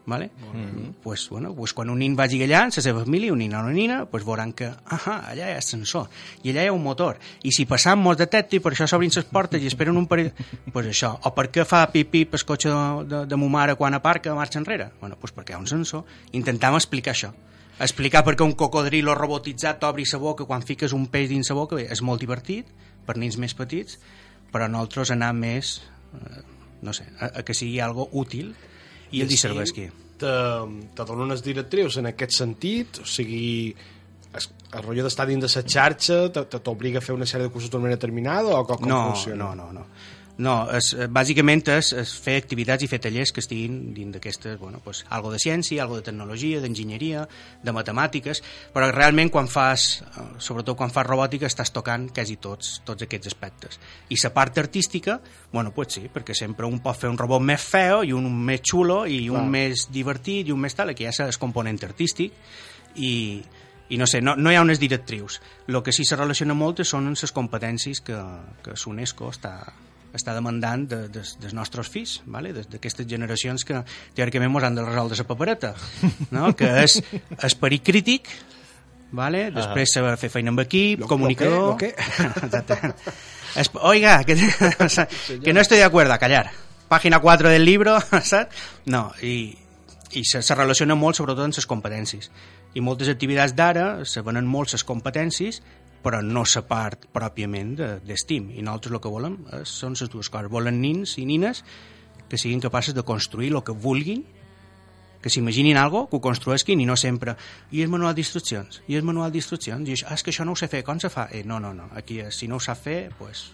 [0.05, 0.31] Vale?
[0.53, 0.95] Mhm.
[1.01, 3.71] pues, bueno, pues quan un nin vagi allà, la seva família, un nin o una
[3.71, 6.09] nina, pues veuran que ah, allà hi ha ascensor,
[6.43, 9.23] i allà hi ha un motor, i si passam mos detecti, per això s'obrin les
[9.23, 10.33] portes i esperen un parell...
[10.73, 13.93] pues això, o per què fa pip-pip el cotxe de, de, de mo mare quan
[13.93, 14.91] aparca marxa enrere?
[14.99, 16.03] Bueno, pues perquè hi ha un sensor.
[16.33, 17.31] Intentam explicar això.
[17.79, 21.55] Explicar per què un cocodrilo robotitzat obri la boca quan fiques un peix dins la
[21.55, 22.67] boca, bé, és molt divertit,
[23.07, 23.97] per nins més petits,
[24.51, 25.79] però nosaltres anar més,
[26.13, 26.43] eh,
[26.81, 28.53] no sé, a, a que sigui algo útil
[29.13, 29.87] i el dir servesqui.
[30.19, 30.33] Te,
[30.95, 33.73] te donen unes directrius en aquest sentit, o sigui,
[34.33, 36.19] es, el rotllo d'estar dins de la xarxa
[36.55, 39.51] t'obliga a fer una sèrie de cursos d'una manera determinada o com, com no, funciona?
[39.53, 39.85] no, no, no.
[40.37, 44.57] No, és, eh, bàsicament és, és fer activitats i fer tallers que estiguin dins d'aquestes,
[44.57, 47.27] bueno, pues, algo de ciència, algo de tecnologia, d'enginyeria,
[47.61, 48.41] de matemàtiques,
[48.73, 53.29] però realment quan fas, eh, sobretot quan fas robòtica, estàs tocant quasi tots, tots aquests
[53.29, 53.79] aspectes.
[54.09, 55.19] I la part artística,
[55.51, 58.61] bueno, pues sí, perquè sempre un pot fer un robot més feo i un més
[58.65, 59.49] xulo i un Clar.
[59.49, 62.33] més divertit i un més tal, hi ha el component artístic
[62.95, 63.43] i,
[63.89, 65.41] i no sé, no, no hi ha unes directrius.
[65.67, 68.17] El que sí se relaciona molt són les competències que,
[68.63, 69.73] que l'UNESCO està,
[70.13, 72.51] està demandant de, de, dels nostres fills, vale?
[72.53, 73.79] d'aquestes generacions que
[74.15, 75.73] teòricament ens han de resoldre la papereta,
[76.31, 76.51] no?
[76.59, 76.99] que és
[77.43, 78.29] esperit crític,
[79.11, 79.47] vale?
[79.53, 81.77] després saber fer feina amb equip, Lo- lo comunicador...
[81.77, 81.95] que-
[82.45, 82.93] Exacte.
[83.55, 84.35] Es- Oiga, que,
[85.43, 86.51] que no estoy de acuerdo, callar.
[86.89, 88.55] Pàgina 4 del libro, saps?
[88.85, 89.55] No, i,
[90.13, 92.29] i se, se relaciona molt sobretot amb les competències.
[92.73, 95.61] I moltes activitats d'ara se venen molt les competències,
[96.03, 98.51] però no la part pròpiament de- d'estim.
[98.51, 100.51] I nosaltres el que volem és, són les dues coses.
[100.51, 101.63] Volen nins i nines
[102.29, 104.25] que siguin capaces de construir el que vulguin,
[105.21, 107.37] que s'imaginin algo, que ho construesquin i no sempre
[107.71, 110.51] i el manual d'instruccions, i el manual d'instruccions i això, ah, és que això no
[110.51, 111.29] ho sé fer, com se fa?
[111.31, 113.53] Eh, no, no, no, aquí és, si no ho sap fer pues,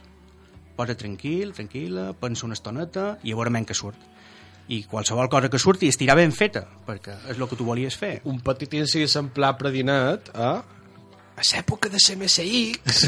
[0.75, 3.99] posa tranquil, tranquil·la pensa una estoneta i a veure que surt
[4.69, 8.21] i qualsevol cosa que surti estirà ben feta perquè és el que tu volies fer
[8.29, 10.78] un petit incís en pla predinet eh?
[11.39, 13.07] A l'època de CMSX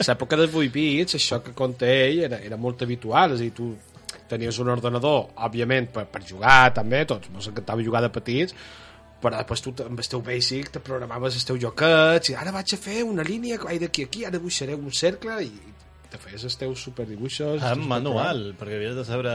[0.00, 3.46] a l'època dels 8 bits això que conta ell era, era molt habitual és a
[3.46, 3.72] dir, tu
[4.30, 8.56] tenies un ordenador òbviament per, per jugar també tots ens encantava jugar de petits
[9.20, 12.74] però després tu amb el teu basic te programaves els teus joquets i ara vaig
[12.74, 15.52] a fer una línia que vaig d'aquí a aquí, ara dibuixaré un cercle i
[16.10, 19.30] te feies els teus superdibuixos En manual, perquè havies de saber...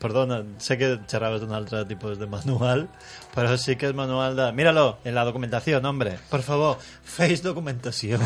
[0.00, 2.86] Perdona, sé que xerraves d'un altre tipus de manual,
[3.34, 4.46] però sí que és manual de...
[4.54, 6.14] Míralo, en la documentación, hombre.
[6.30, 8.20] Por favor, feix documentació.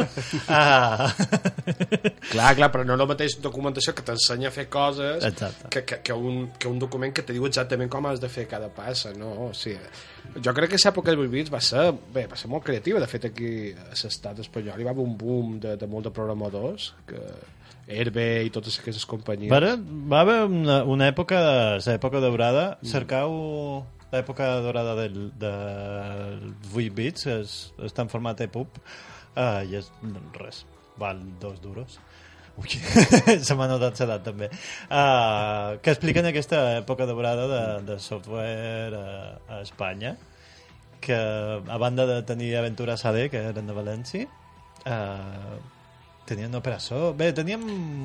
[0.48, 1.10] ah.
[2.30, 5.68] Clar, clar, però no la mateixa documentació que t'ensenya a fer coses Exacte.
[5.68, 8.46] que, que, que, un, que un document que te diu exactament com has de fer
[8.50, 9.32] cada passa, no?
[9.48, 9.80] O sigui,
[10.38, 13.02] jo crec que l'època dels 8 bits va ser, bé, va ser molt creativa.
[13.02, 16.14] De fet, aquí a l'estat espanyol hi va haver un boom de, de molt de
[16.14, 17.18] programadors, que
[17.92, 19.50] Herbe i totes aquestes companyies.
[19.50, 19.74] Va,
[20.12, 21.42] va haver una, una època,
[21.82, 23.34] l'època daurada, cercau
[24.12, 26.42] l'època daurada del, del
[26.72, 27.56] 8 bits, és,
[27.88, 28.80] està en format EPUB,
[29.36, 29.88] uh, i és
[30.38, 30.64] res,
[31.00, 31.98] val dos duros.
[32.60, 32.68] Ui,
[33.46, 34.50] se m'ha notat l'edat també.
[34.90, 39.06] Uh, que expliquen aquesta època daurada de, de software a,
[39.48, 40.16] a Espanya,
[41.02, 44.28] que a banda de tenir Aventures AD, que eren de València,
[44.84, 45.56] uh,
[46.28, 47.10] tenien Operació...
[47.18, 47.64] Bé, teníem...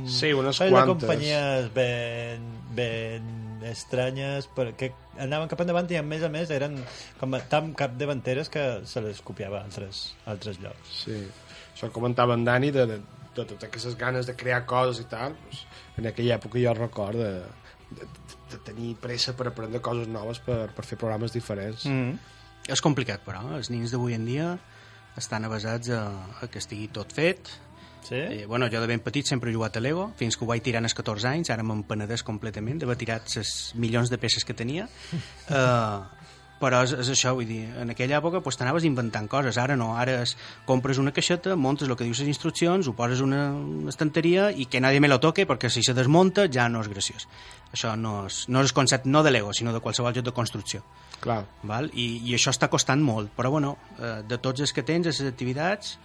[0.09, 0.87] Sí, unes quantes.
[0.95, 4.91] companyies ben, ben estranyes, perquè
[5.23, 6.77] anaven cap endavant i a més a més eren
[7.19, 11.03] com tan capdavanteres que se les copiava a altres, a altres llocs.
[11.05, 11.19] Sí.
[11.73, 15.35] Això comentava en Dani de, de, de totes aquestes ganes de crear coses i tal.
[15.43, 15.65] Doncs,
[15.97, 17.33] en aquella època jo record de,
[17.97, 18.07] de,
[18.53, 21.85] de tenir pressa per aprendre coses noves per, per fer programes diferents.
[21.85, 22.33] mm.
[22.73, 24.49] és complicat però, els nins d'avui en dia
[25.17, 26.03] estan avasats a,
[26.43, 27.49] a que estigui tot fet
[28.07, 28.15] Sí?
[28.15, 30.63] Eh, bueno, jo de ben petit sempre he jugat a Lego, fins que ho vaig
[30.63, 34.55] tirant als 14 anys, ara me'n penedès completament d'haver tirat les milions de peces que
[34.55, 34.87] tenia.
[35.49, 36.07] Uh,
[36.61, 39.91] però és, és això, vull dir, en aquella època pues, t'anaves inventant coses, ara no,
[39.99, 40.35] ara és,
[40.69, 44.65] compres una caixeta, montes el que dius les instruccions, ho poses una, una estanteria i
[44.71, 47.27] que nadie me lo toque perquè si se desmunta ja no és graciós.
[47.75, 50.35] Això no és, no és el concepte no de Lego, sinó de qualsevol joc de
[50.35, 50.83] construcció.
[51.21, 51.43] Clar.
[51.67, 51.91] Val?
[51.93, 55.21] I, I això està costant molt, però bueno, eh, de tots els que tens, les
[55.27, 55.97] activitats,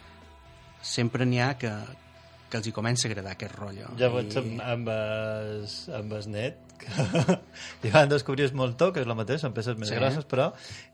[0.83, 1.71] sempre n'hi ha que,
[2.51, 3.89] que els hi comença a agradar aquest rotllo.
[4.01, 4.93] Llavors, amb, amb,
[5.63, 6.91] es, amb el net, que
[7.85, 9.97] li van descobrir el moltó, que és el mateix, són peces més Sí.
[10.01, 10.49] grosses, però,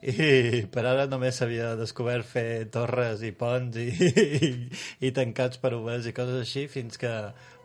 [0.04, 3.88] i per ara només s'havia descobert fer torres i ponts i,
[4.48, 4.50] i,
[5.08, 7.12] i tancats per oberts i coses així, fins que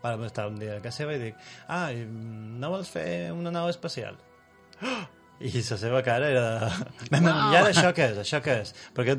[0.03, 1.36] vam estar un dia a casa seva i dic,
[1.67, 4.15] ah, i no vols fer una nau espacial?
[5.43, 6.47] I la seva cara era...
[7.11, 7.28] Uau!
[7.28, 8.19] I ara això què és?
[8.24, 8.71] Això què és?
[8.95, 9.17] Perquè,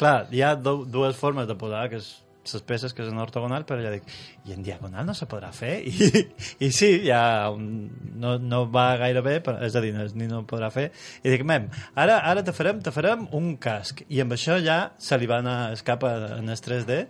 [0.00, 2.10] clar, hi ha du dues formes de posar que és
[2.50, 4.06] les peces que és en ortogonal, però ja dic,
[4.48, 5.74] i en diagonal no se podrà fer?
[5.86, 6.22] I,
[6.64, 10.42] i sí, ja no, no va gaire bé, però, és a dir, no, ni no
[10.48, 10.88] podrà fer.
[11.22, 14.02] I dic, mem, ara, ara te farem, te farem un casc.
[14.08, 17.00] I amb això ja se li va anar escapa en el 3D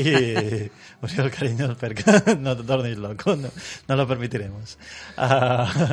[0.00, 0.12] i
[1.06, 3.52] Oriol cariño, perquè no te tornis loco, no,
[3.88, 4.78] no lo permitiremos.
[5.16, 5.92] Uh,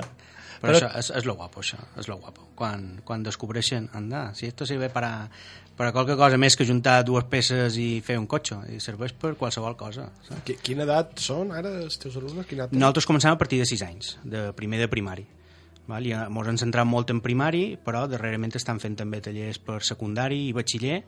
[0.66, 2.48] Però, però això és, és lo guapo, això, és lo guapo.
[2.56, 5.30] Quan, quan descobreixen, anda, si esto sirve para,
[5.78, 9.36] para qualque cosa més que juntar dues peces i fer un cotxe, i serveix per
[9.40, 10.10] qualsevol cosa.
[10.28, 10.42] Saps?
[10.48, 12.46] Qui- Quina edat són ara els teus alumnes?
[12.50, 15.26] Quina edat Nosaltres començam a partir de 6 anys, de primer de primari.
[15.88, 16.02] Val?
[16.08, 20.48] I ens hem centrat molt en primari, però darrerament estan fent també tallers per secundari
[20.48, 21.02] i batxiller,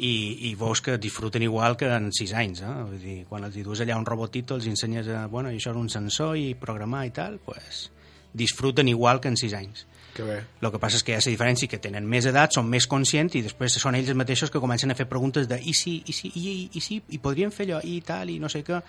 [0.00, 2.60] i, i veus que disfruten igual que en 6 anys.
[2.64, 2.74] Eh?
[2.88, 5.72] Vull dir, quan els hi dus allà un robotito, els ensenyes a, bueno, i això
[5.74, 7.90] és un sensor i programar i tal, pues,
[8.32, 9.86] disfruten igual que en 6 anys.
[10.14, 10.40] Que bé.
[10.60, 12.86] El que passa és que hi ha la diferència que tenen més edat, són més
[12.90, 16.14] conscients i després són ells mateixos que comencen a fer preguntes de i si, i
[16.16, 18.80] si, i, i, i si, i podríem fer allò, i tal, i no sé què,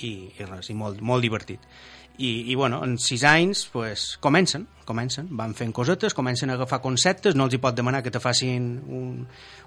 [0.00, 1.60] i, i res, i molt, molt divertit.
[2.18, 6.82] I, i bueno, en sis anys pues, comencen, comencen, van fent cosetes, comencen a agafar
[6.84, 9.22] conceptes, no els hi pot demanar que te facin un,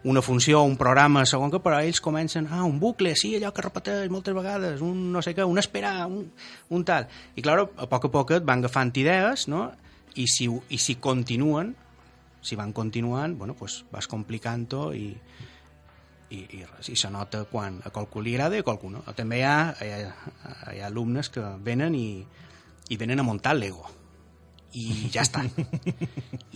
[0.05, 3.65] una funció, un programa, segon que, però ells comencen, ah, un bucle, sí, allò que
[3.65, 6.29] repeteix moltes vegades, un no sé què, un esperar, un,
[6.69, 7.09] un tal.
[7.33, 9.71] I, clar, a poc a poc et van agafant idees, no?,
[10.15, 11.73] i si, i si continuen,
[12.45, 15.09] si van continuant, bueno, pues vas complicant-ho i,
[16.35, 19.03] i, i, res, i se nota quan a qualcú li agrada i a qualcú no.
[19.17, 20.15] També hi ha, hi ha,
[20.73, 22.09] hi ha alumnes que venen i,
[22.89, 23.87] i venen a muntar Lego
[24.75, 25.43] i ja està.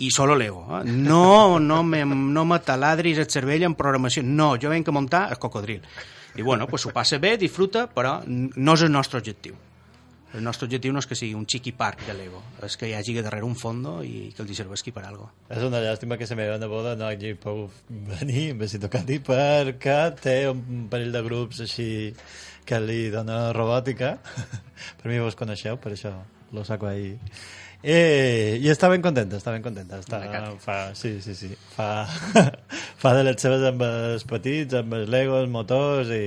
[0.04, 0.66] I solo Lego.
[0.80, 0.84] Eh?
[0.92, 4.24] No, no me, no me taladris el cervell en programació.
[4.26, 5.86] No, jo venc a muntar el cocodril.
[6.36, 9.56] I bueno, pues s'ho passa bé, disfruta, però no és el nostre objectiu.
[10.38, 12.94] El nostre objectiu no és que sigui un xiqui parc de Lego, és que hi
[12.94, 15.30] hagi darrere un fondo i que els hi serveixi per algo.
[15.50, 19.98] És una llàstima que la meva neboda no hagi pogut venir, em si tocat perquè
[20.22, 21.90] té un parell de grups així
[22.66, 24.20] que li dona robòtica.
[25.02, 26.14] per mi vos coneixeu, per això
[26.54, 27.16] lo saco ahí.
[27.82, 29.98] Eh, I està ben contenta, està ben contenta.
[30.04, 30.20] Està,
[30.60, 31.54] fa, sí, sí, sí.
[31.74, 32.06] Fa,
[33.02, 36.24] fa de les seves amb els petits, amb els legos, motors i...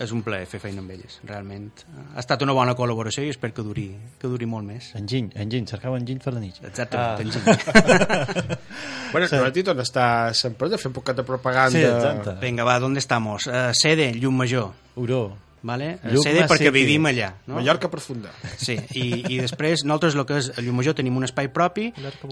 [0.00, 1.82] És un plaer fer feina amb elles, realment.
[2.14, 3.84] Ha estat una bona col·laboració i espero que duri,
[4.18, 4.94] que duri molt més.
[4.96, 6.56] Enginy, enginy, cercau enginy per la nit.
[6.64, 7.20] Exactament, Ah.
[7.20, 8.56] enginy.
[9.12, 9.34] Bueno, sí.
[9.36, 10.04] Noetti, on està
[10.38, 11.74] sempre de fer un poquet de propaganda?
[11.74, 12.36] Sí, exacte.
[12.40, 13.46] Vinga, va, ¿dónde estamos?
[13.48, 14.70] Uh, sede, Llum Major.
[14.94, 15.36] Uró.
[15.62, 15.98] Vale?
[16.08, 17.34] Llum Sede perquè vivim allà.
[17.46, 17.58] No?
[17.58, 18.30] Mallorca profunda.
[18.56, 21.90] Sí, i, i després nosaltres el que és a Llumajor tenim un espai propi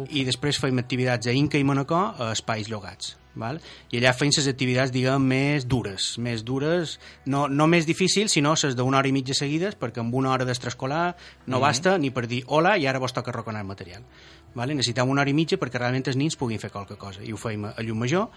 [0.09, 3.17] i després fem activitats a Inca i Manacor a espais llogats.
[3.39, 3.61] Val?
[3.93, 8.55] I allà fem les activitats, diguem, més dures, més dures, no, no més difícils, sinó
[8.57, 11.15] les d'una hora i mitja seguides, perquè amb una hora d'extraescolar
[11.47, 11.61] no Mhm.
[11.63, 14.03] basta ni per dir hola i ara vos toca reconar el material.
[14.55, 14.75] Vale?
[14.75, 17.23] Necessitem una hora i mitja perquè realment els nins puguin fer qualque cosa.
[17.23, 18.31] I ho fem a Llumajor,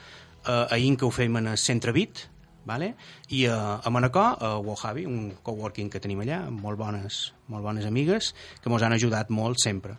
[0.45, 2.27] a, a Inca ho fem en el Centre Bit,
[2.65, 2.93] vale?
[3.29, 7.63] i a, a Manacor, a Wojavi, un coworking que tenim allà, amb molt bones, molt
[7.65, 9.97] bones amigues, que ens han ajudat molt sempre.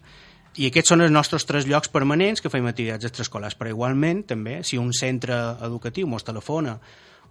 [0.61, 4.59] I aquests són els nostres tres llocs permanents que fem activitats extraescolars, però igualment també,
[4.69, 5.33] si un centre
[5.65, 6.75] educatiu mos telefona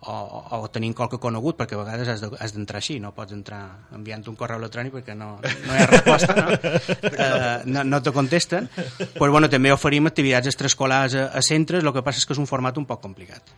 [0.01, 3.35] o, o, o tenim qualque conegut, perquè a vegades has de- d'entrar així, no pots
[3.37, 3.59] entrar
[3.93, 6.47] enviant un correu electrònic perquè no, no hi ha resposta, no?
[7.21, 8.67] Eh, no, no te contesten.
[8.73, 12.41] Pues, bueno, també oferim activitats extraescolars a, a centres, el que passa és que és
[12.41, 13.53] un format un poc complicat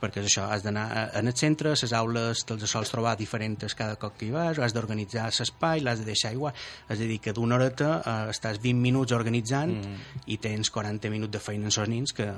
[0.00, 0.86] perquè és això, has d'anar
[1.18, 4.74] en el centre, les aules te'ls sols trobar diferents cada cop que hi vas, has
[4.76, 6.56] d'organitzar l'espai, l'has de deixar igual,
[6.88, 10.24] és a dir, que d'una horeta eh, estàs 20 minuts organitzant mm.
[10.32, 12.30] i tens 40 minuts de feina en els nins que,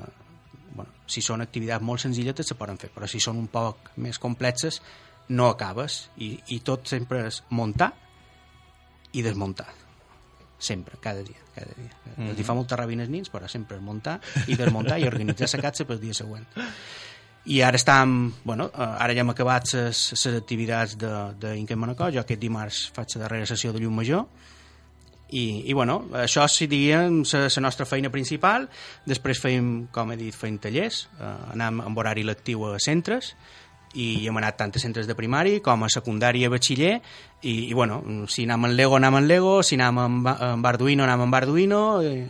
[0.73, 4.19] bueno, si són activitats molt senzilletes se poden fer, però si són un poc més
[4.19, 4.81] complexes
[5.29, 7.93] no acabes i, i tot sempre és muntar
[9.13, 9.69] i desmuntar
[10.63, 11.91] sempre, cada dia, cada dia.
[11.91, 12.29] Mm -hmm.
[12.29, 15.47] Els hi fa molta ràbia als nins, però sempre és muntar i desmuntar i organitzar
[15.53, 16.47] la catxa pel dia següent
[17.45, 22.21] i ara estem, bueno, eh, ara ja hem acabat les activitats d'Inca i Manacor, jo
[22.21, 24.23] aquest dimarts faig la darrera sessió de Llum Major.
[25.33, 28.69] I, i bueno, això seria la nostra feina principal.
[29.09, 31.07] Després feim, com he dit, feim tallers.
[31.17, 33.33] Eh, anem amb horari lectiu a centres.
[33.97, 36.93] I hem anat tant a centres de primari com a secundària i batxiller.
[37.41, 39.57] I, i bueno, si anem en Lego anem en Lego.
[39.65, 41.83] Si anem amb, amb Arduino anem amb Arduino.
[42.05, 42.27] Eh,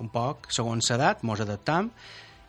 [0.00, 1.90] un poc, segons l'edat, mos adaptam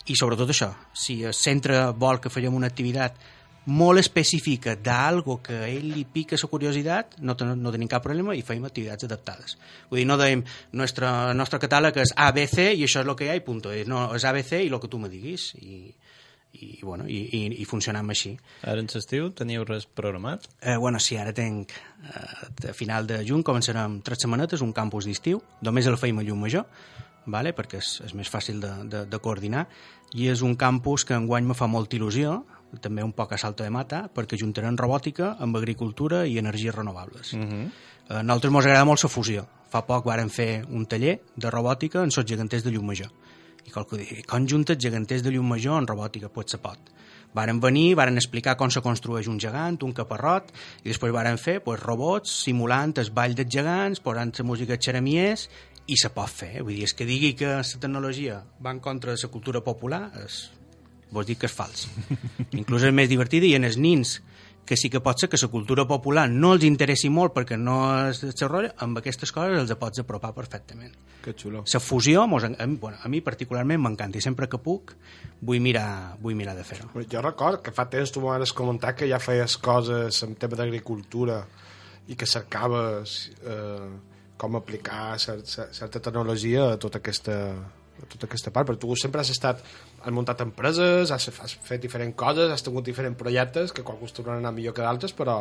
[0.07, 3.19] i sobretot això, si el centre vol que fem una activitat
[3.65, 8.01] molt específica d'algo que a ell li pica la curiositat, no, ten, no tenim cap
[8.03, 9.57] problema i feim activitats adaptades.
[9.91, 10.41] Vull dir, no dèiem,
[10.73, 13.61] nostre, el nostre catàleg és ABC i això és el que hi ha i punt.
[13.85, 15.51] No, és ABC i el que tu me diguis.
[15.61, 15.93] I,
[16.57, 18.33] i, bueno, i, i, i funcionam així.
[18.67, 20.49] Ara en l'estiu teniu res programat?
[20.59, 25.07] Eh, bueno, sí, ara tenc eh, a final de juny començarem tres setmanetes, un campus
[25.07, 26.67] d'estiu, només el feim a llum major,
[27.25, 27.53] vale?
[27.53, 29.67] perquè és, és més fàcil de, de, de coordinar,
[30.13, 32.41] i és un campus que enguany me fa molta il·lusió,
[32.79, 37.33] també un poc a salto de mata, perquè juntaran robòtica amb agricultura i energies renovables.
[37.33, 37.71] Uh -huh.
[38.09, 39.47] A nosaltres ens agrada molt la fusió.
[39.69, 43.11] Fa poc varen fer un taller de robòtica en sots geganters de llum major.
[43.65, 46.29] I qualcú diu, com juntes geganters de llum major en robòtica?
[46.29, 46.79] Pues se pot.
[47.33, 50.51] Varen venir, varen explicar com se construeix un gegant, un caparrot,
[50.83, 55.47] i després varen fer pues, robots simulant el ball dels gegants, posant la música xeramiers,
[55.87, 56.61] i se pot fer.
[56.61, 60.03] Vull dir, és que digui que la tecnologia va en contra de la cultura popular,
[60.23, 60.43] és,
[61.11, 61.87] vols dir que és fals.
[62.61, 64.19] Inclús és més divertida i en els nins
[64.65, 67.77] que sí que pot ser que la cultura popular no els interessi molt perquè no
[68.07, 70.93] és el rotllo, amb aquestes coses els pots apropar perfectament.
[71.21, 71.63] Que xulo.
[71.65, 74.93] La fusió, mos, a, mi, bueno, a mi particularment m'encanta i sempre que puc
[75.41, 76.91] vull mirar, vull mirar de fer-ho.
[77.09, 81.41] Jo record que fa temps tu m'has comentat que ja feies coses en tema d'agricultura
[82.07, 83.91] i que cercaves eh,
[84.41, 87.35] com aplicar certa, certa tecnologia a tota aquesta,
[88.01, 89.61] a tota aquesta part, però tu sempre has estat
[90.01, 94.41] has muntat empreses, has, has fet diferents coses, has tingut diferents projectes que qualcuns tornaran
[94.41, 95.37] a anar millor que d'altres, però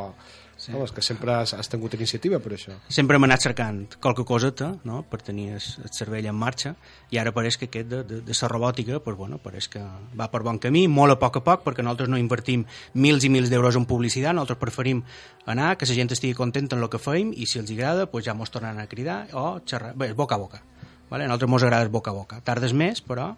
[0.61, 0.73] sí.
[0.73, 2.77] no, que sempre has, has tingut iniciativa per això.
[2.93, 5.03] Sempre hem anat cercant qualque coseta no?
[5.09, 6.75] per tenir el, el cervell en marxa
[7.11, 9.83] i ara pareix que aquest de, de, de la robòtica pues, bueno, pareix que
[10.19, 13.33] va per bon camí, molt a poc a poc, perquè nosaltres no invertim mils i
[13.33, 15.03] mils d'euros en publicitat, nosaltres preferim
[15.47, 18.27] anar, que la gent estigui contenta en el que feim i si els agrada pues,
[18.29, 20.63] ja mos tornen a cridar o xerrar, bé, boca a boca.
[21.11, 21.25] Vale?
[21.25, 22.41] A nosaltres mos agrada boca a boca.
[22.47, 23.33] Tardes més, però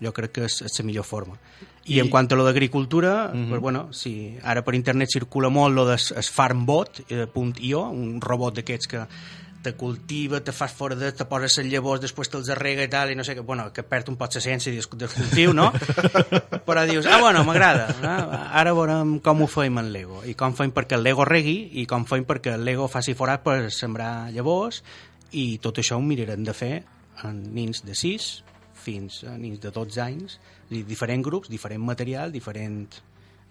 [0.00, 1.38] jo crec que és, és la millor forma.
[1.88, 3.48] I, I en quant a lo d'agricultura, mm -hmm.
[3.48, 8.86] pues, bueno, sí, ara per internet circula molt lo del farmbot.io, eh, un robot d'aquests
[8.86, 9.06] que
[9.62, 13.10] te cultiva, te fas fora de, te poses les llavors, després te'ls arrega i tal,
[13.10, 15.72] i no sé què, bueno, que perd un pot la ciència de cultiu, no?
[16.68, 18.14] Però dius, ah, bueno, m'agrada, no?
[18.52, 21.86] ara veurem com ho feim en Lego, i com feim perquè el Lego regui, i
[21.86, 24.84] com feim perquè el Lego faci forat per sembrar llavors,
[25.32, 26.84] i tot això ho mirarem de fer
[27.24, 28.44] en nins de 6
[28.88, 32.88] fins a nins de 12 anys, és dir, diferents grups, diferent material, diferent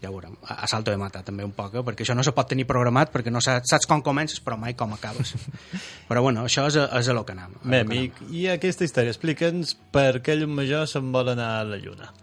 [0.01, 1.83] ja ho veurem, a, a salto de mata també un poc, eh?
[1.85, 4.75] perquè això no se pot tenir programat perquè no saps, saps com comences però mai
[4.77, 5.33] com acabes.
[6.09, 8.85] Però bueno, això és a, és a lo que anem, a Bé, amic, i aquesta
[8.85, 9.11] història?
[9.15, 12.13] Explica'ns per què Llum Major se'n vol anar a la Lluna.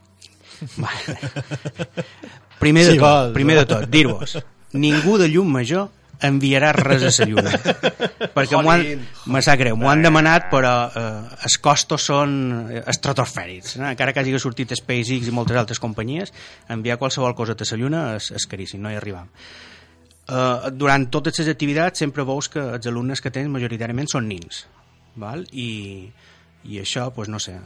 [2.62, 4.38] Primer de Si tot, primer de tot, dir-vos
[4.74, 5.90] ningú de Llum Major
[6.24, 7.52] enviarà res a la lluna
[8.36, 8.84] perquè m'ho han,
[9.30, 11.04] me sap greu, m'ho han demanat però eh,
[11.48, 12.36] els costos són
[12.70, 13.88] eh, estratosfèrics no?
[13.90, 16.32] encara que hagi sortit SpaceX i moltes altres companyies
[16.72, 19.28] enviar qualsevol cosa a la lluna és, és caríssim, no hi arribam.
[20.24, 24.64] Eh, durant totes les activitats sempre veus que els alumnes que tens majoritàriament són nins
[25.20, 25.44] val?
[25.52, 26.08] I,
[26.64, 27.58] i això, pues, no sé,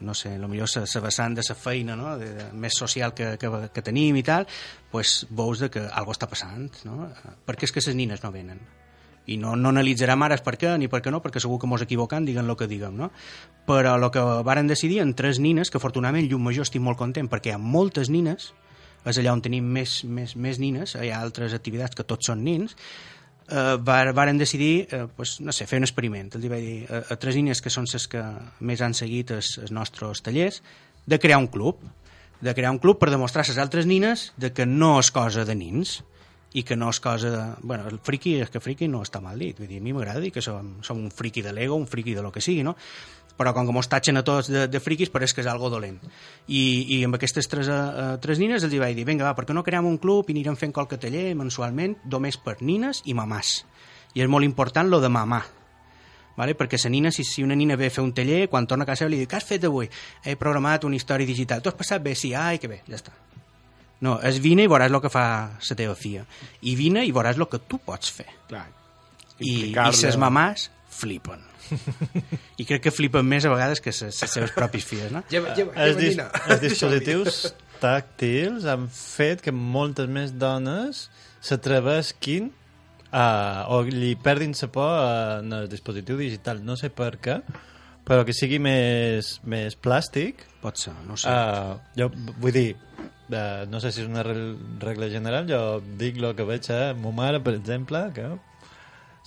[0.00, 2.18] no, sé, millor la, la vessant de la feina no?
[2.20, 4.46] de, de, més social que, que, que tenim i tal,
[4.92, 7.08] pues, veus de que alguna està passant, no?
[7.46, 8.60] perquè és que les nines no venen
[9.26, 11.84] i no, no analitzarem ara per què ni per què no, perquè segur que mos
[11.84, 13.12] equivocant diguen el que diguem, no?
[13.68, 17.30] Però el que varen decidir en tres nines, que afortunadament llum major estic molt content,
[17.30, 18.50] perquè hi ha moltes nines,
[19.06, 22.42] és allà on tenim més, més, més nines, hi ha altres activitats que tots són
[22.46, 22.74] nins,
[23.48, 26.30] eh, var, varen decidir, eh, pues, no sé, fer un experiment.
[26.36, 28.22] Els vaig dir a, a tres nines que són les que
[28.60, 30.62] més han seguit els, els nostres tallers,
[31.06, 31.82] de crear un club,
[32.42, 35.46] de crear un club per demostrar a les altres nines de que no és cosa
[35.46, 36.00] de nins,
[36.52, 37.42] i que no és cosa de...
[37.64, 40.20] Bueno, el friki és que friki no està mal dit, vull dir, a mi m'agrada
[40.20, 42.74] dir que som, som un friki de l'ego, un friki de lo que sigui, no?
[43.38, 45.96] Però com que mos tatxen a tots de, de friquis pareix que és algo dolent.
[46.46, 46.62] I,
[46.96, 49.56] i amb aquestes tres, uh, tres nines els hi vaig dir, vinga, va, per què
[49.56, 53.62] no creem un club i anirem fent qualque taller mensualment, només per nines i mamàs.
[54.12, 55.40] I és molt important lo de mamà,
[56.36, 56.54] vale?
[56.58, 58.92] perquè la nina, si, si una nina ve a fer un taller, quan torna a
[58.92, 59.88] casa li diu, què has fet avui?
[60.24, 61.62] He programat una història digital.
[61.62, 62.14] Tu has passat bé?
[62.14, 63.16] Sí, ai, que bé, ja està.
[64.02, 65.24] No, és vine i veuràs el que fa
[65.54, 66.24] la teva filla.
[66.66, 68.26] I vine i veuràs el que tu pots fer.
[68.50, 68.66] Clar.
[69.38, 71.51] I, i ses mamàs flipen.
[72.60, 75.24] I crec que flipen més a vegades que les seves propis filles, no?
[75.32, 76.30] Lleva, lleva, Els, lleva, dis nina.
[76.48, 77.42] els dispositius
[77.82, 81.06] tàctils han fet que moltes més dones
[81.42, 82.52] s'atrevesquin
[83.12, 84.92] a, o li perdin la por
[85.42, 86.62] en el dispositiu digital.
[86.64, 87.40] No sé per què,
[88.08, 90.46] però que sigui més, més plàstic.
[90.62, 91.28] Pot ser, no sé.
[91.28, 92.08] Uh, jo
[92.40, 92.68] vull dir,
[93.30, 97.12] uh, no sé si és una regla general, jo dic el que veig a mo
[97.14, 98.30] mare, per exemple, que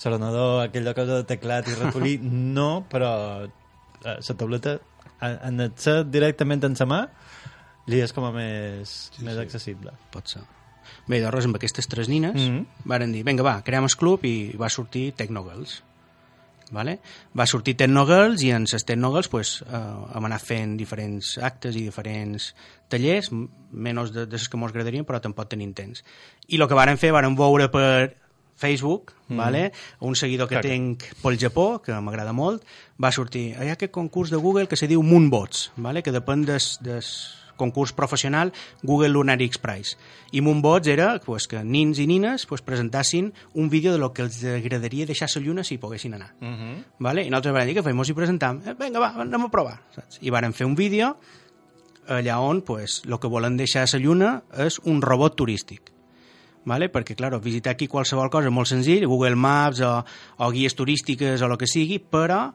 [0.03, 3.11] l'ordenador, aquella cosa de teclat i ratolí, no, però
[3.45, 3.49] uh,
[4.03, 4.77] la tauleta,
[5.21, 7.05] en, el ser directament en sa mà,
[7.89, 9.41] li és com a més, Sí, més sí.
[9.45, 9.95] accessible.
[10.13, 10.43] Pot ser.
[11.07, 12.85] Bé, de res, amb aquestes tres nines, mm -hmm.
[12.85, 15.83] varen dir, vinga, va, creem el club i va sortir Tecnogirls.
[16.71, 16.99] Vale?
[17.37, 21.83] Va sortir Tecnogirls i en les Tecnogirls pues, eh, hem anat fent diferents actes i
[21.83, 22.55] diferents
[22.89, 23.29] tallers,
[23.71, 26.03] menys de, de les que mos agradarien, però tampoc tenim temps.
[26.47, 28.24] I el que varen fer, varen veure per
[28.55, 29.37] Facebook, Mm.
[29.37, 29.71] vale?
[29.99, 32.63] un seguidor que Clar tinc pel Japó, que m'agrada molt,
[33.01, 36.03] va sortir, hi ha aquest concurs de Google que se diu Moonbots, vale?
[36.03, 37.09] que depèn des, des
[37.55, 38.51] concurs professional
[38.83, 39.97] Google Lunar X Prize.
[40.31, 44.21] I Moonbots era pues, que nins i nines pues, presentassin un vídeo de lo que
[44.21, 46.35] els agradaria deixar la lluna si poguessin anar.
[46.41, 46.83] Uh -huh.
[46.99, 47.23] Vale?
[47.23, 48.61] I nosaltres vam dir que fem i presentam.
[48.65, 49.81] Eh, vinga, va, anem a provar.
[49.95, 50.19] Saps?
[50.21, 51.17] I varen fer un vídeo
[52.07, 55.94] allà on pues, el que volen deixar a la lluna és un robot turístic.
[56.65, 56.89] Vale?
[56.89, 59.99] Perquè, clar, visitar aquí qualsevol cosa és molt senzill, Google Maps o,
[60.41, 62.47] o guies turístiques o el que sigui, però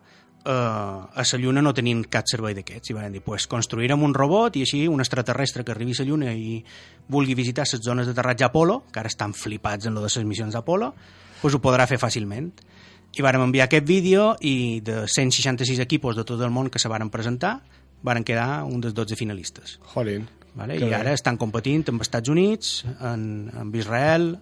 [0.45, 2.91] eh, a la Lluna no tenim cap servei d'aquests.
[2.91, 6.09] I van dir, pues, construirem un robot i així un extraterrestre que arribi a la
[6.09, 6.59] Lluna i
[7.09, 10.55] vulgui visitar les zones d'aterratge Apolo, que ara estan flipats en lo de les missions
[10.55, 10.95] d'Apolo,
[11.41, 12.51] pues ho podrà fer fàcilment.
[13.11, 16.89] I vàrem enviar aquest vídeo i de 166 equipos de tot el món que se
[16.89, 17.61] varen presentar,
[18.03, 19.79] varen quedar un dels 12 finalistes.
[19.95, 20.29] Jolín.
[20.61, 20.77] Vale?
[20.77, 24.35] Que I ara estan competint amb els Estats Units, en, amb Israel,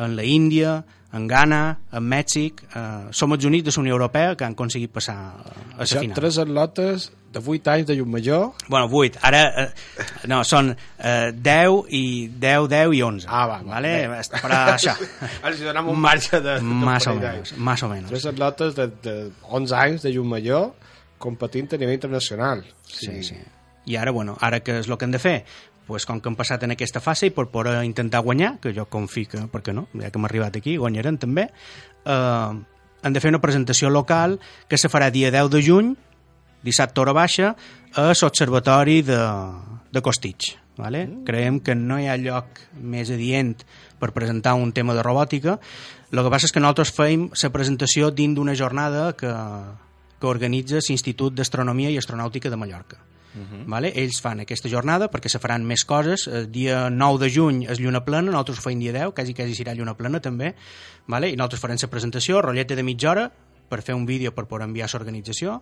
[0.00, 0.80] en la Índia,
[1.12, 2.62] en Ghana, en Mèxic...
[2.70, 6.14] Eh, som els únics de la Unió Europea que han aconseguit passar a la final.
[6.16, 8.52] tres atletes de 8 anys de llum major.
[8.68, 9.20] Bueno, 8.
[9.26, 13.28] Ara, eh, no, són eh, 10 i 10, 10 i 11.
[13.28, 13.76] Ah, va, va.
[13.76, 13.92] Vale?
[14.14, 14.22] Bé.
[14.38, 14.96] Però això.
[15.44, 16.58] Ara si donem un marge de...
[16.62, 17.56] Más o d'anys.
[17.58, 18.10] más o menos.
[18.10, 19.16] Tres atletes de, de
[19.50, 20.70] 11 anys de llum major
[21.20, 22.64] competint a nivell internacional.
[22.88, 23.36] Sí, sí.
[23.86, 25.36] I ara, bueno, ara què és el que hem de fer?
[25.86, 28.84] Pues, com que hem passat en aquesta fase i per poder intentar guanyar, que jo
[28.86, 31.48] confio que, per què no, ja que hem arribat aquí, guanyarem també,
[32.04, 32.52] eh,
[33.02, 35.90] hem de fer una presentació local que se farà dia 10 de juny,
[36.62, 37.54] dissabte hora baixa,
[37.96, 39.20] a l'Observatori de,
[39.90, 40.56] de Costitx.
[40.80, 41.06] Vale?
[41.06, 41.24] Mm.
[41.28, 43.56] Creiem que no hi ha lloc més adient
[44.00, 45.58] per presentar un tema de robòtica.
[46.10, 49.32] El que passa és que nosaltres fem la presentació dins d'una jornada que,
[50.20, 53.02] que organitza l'Institut d'Astronomia i Astronàutica de Mallorca.
[53.34, 53.64] Uh -huh.
[53.66, 53.92] vale?
[53.94, 56.26] Ells fan aquesta jornada perquè se faran més coses.
[56.26, 59.54] El dia 9 de juny és lluna plena, nosaltres ho fem dia 10, quasi quasi
[59.54, 60.54] serà lluna plena també,
[61.06, 61.28] vale?
[61.28, 63.30] i nosaltres farem la presentació, rotlleta de mitja hora,
[63.70, 65.60] per fer un vídeo per poder enviar a l'organització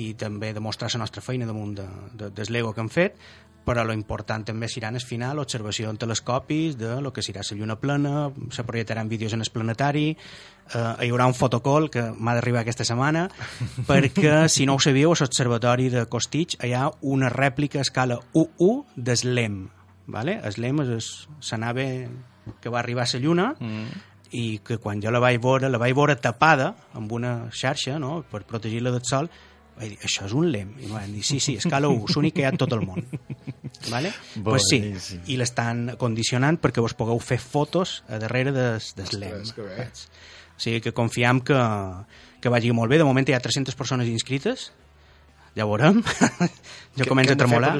[0.00, 3.18] i també demostrar la nostra feina damunt de, de, del Lego que hem fet
[3.62, 7.44] però lo important també serà en el final l'observació en telescopis de lo que serà
[7.46, 10.16] la lluna plena, se projectaran vídeos en el planetari,
[10.74, 13.28] eh, hi haurà un fotocall que m'ha d'arribar aquesta setmana
[13.90, 18.18] perquè, si no ho sabíeu, a l'observatori de Costitx hi ha una rèplica a escala
[18.34, 19.62] 1-1 d'Slem
[20.12, 20.40] vale?
[20.50, 21.12] Slem és
[21.52, 21.86] la nave
[22.60, 24.08] que va arribar a la lluna mm.
[24.32, 28.22] I que quan jo la vaig veure, la vaig veure tapada amb una xarxa no?
[28.30, 29.28] per protegir-la del sol
[29.76, 30.74] vaig dir, això és un lem.
[30.80, 33.04] I van dir, sí, sí, escala 1, l'únic que hi ha tot el món.
[33.90, 34.12] Vale?
[34.44, 34.78] pues sí,
[35.32, 39.40] i l'estan condicionant perquè vos pugueu fer fotos a darrere des, des lem.
[39.56, 41.58] que o sigui que confiem que,
[42.40, 43.00] que vagi molt bé.
[43.00, 44.70] De moment hi ha 300 persones inscrites
[45.54, 47.72] ja ho veurem jo Què- començo a de tremolar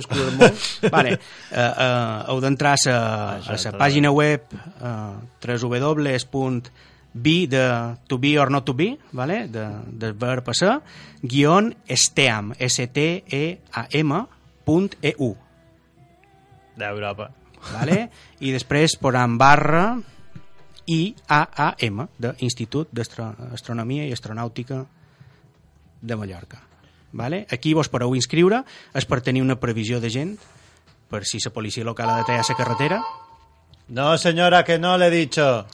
[0.94, 1.12] vale.
[1.16, 2.96] uh, uh, heu d'entrar a
[3.40, 7.64] la- pàgina web uh, www.be de
[8.08, 9.46] to be or not to be vale?
[9.48, 10.78] de, del verb a ser
[11.22, 14.12] guion steam E s-t-e-a-m
[14.64, 15.36] punt eu
[16.76, 17.30] D'Europa.
[17.72, 18.10] vale?
[18.40, 19.96] i després posant barra
[20.88, 24.80] IAAM de Institut d'Astronomia i Astronàutica
[26.02, 26.58] de Mallorca
[27.12, 27.46] vale?
[27.50, 30.36] aquí vos podeu inscriure és per tenir una previsió de gent
[31.12, 33.02] per si la policia local ha de tallar la carretera
[33.92, 35.66] No, senyora, que no l'he dicho.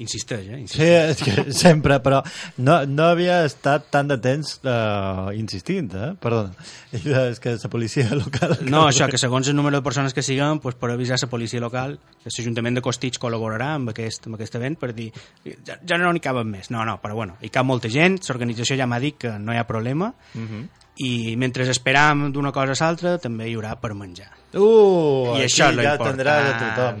[0.00, 0.60] Insisteix, eh?
[0.70, 2.22] Sí, és que sempre, però
[2.58, 6.10] no, no havia estat tant de temps uh, insistint, eh?
[6.20, 6.54] Perdona.
[6.96, 8.56] És que la policia local...
[8.66, 11.62] No, això, que segons el número de persones que siguin, pues, per avisar la policia
[11.62, 15.10] local, que l'Ajuntament de Costitx col·laborarà amb aquest, amb aquest event per dir,
[15.44, 16.72] ja, ja no n'hi caben més.
[16.74, 19.60] No, no, però bueno, hi cap molta gent, l'organització ja m'ha dit que no hi
[19.60, 20.68] ha problema, Uh -huh.
[21.00, 24.28] I mentre esperam d'una cosa a l'altra també hi haurà per menjar.
[24.52, 26.96] Uh, I això és ja tindrà de tothom.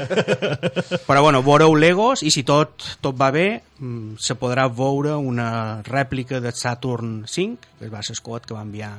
[1.06, 5.82] Però bueno, veureu Legos i si tot, tot va bé mm, se podrà veure una
[5.86, 8.92] rèplica de Saturn 5 que va ser el coet que va enviar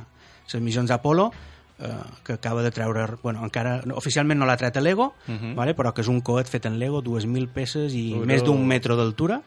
[0.51, 1.31] les missions d'Apolo
[1.81, 1.89] eh,
[2.23, 5.39] que acaba de treure, bueno, encara oficialment no l'ha tret a Lego, uh Mhm.
[5.51, 5.55] -huh.
[5.55, 5.75] vale?
[5.75, 8.25] però que és un coet fet en Lego, 2.000 peces i Uro.
[8.25, 9.41] més d'un metro d'altura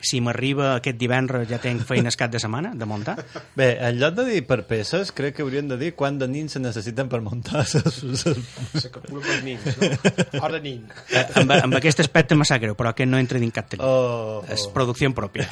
[0.00, 3.16] si m'arriba aquest divendres ja tenc feines cap de setmana de muntar.
[3.58, 6.52] Bé, en lloc de dir per peces, crec que haurien de dir quant de nins
[6.54, 7.64] se necessiten per muntar.
[7.66, 7.98] Ses...
[8.78, 10.42] Se calcula per nins, no?
[10.44, 10.84] Hora nin.
[11.10, 13.84] eh, amb, amb aquest aspecte me sap greu però aquest no entra dins cap taller
[13.88, 15.46] Oh, és producció pròpia.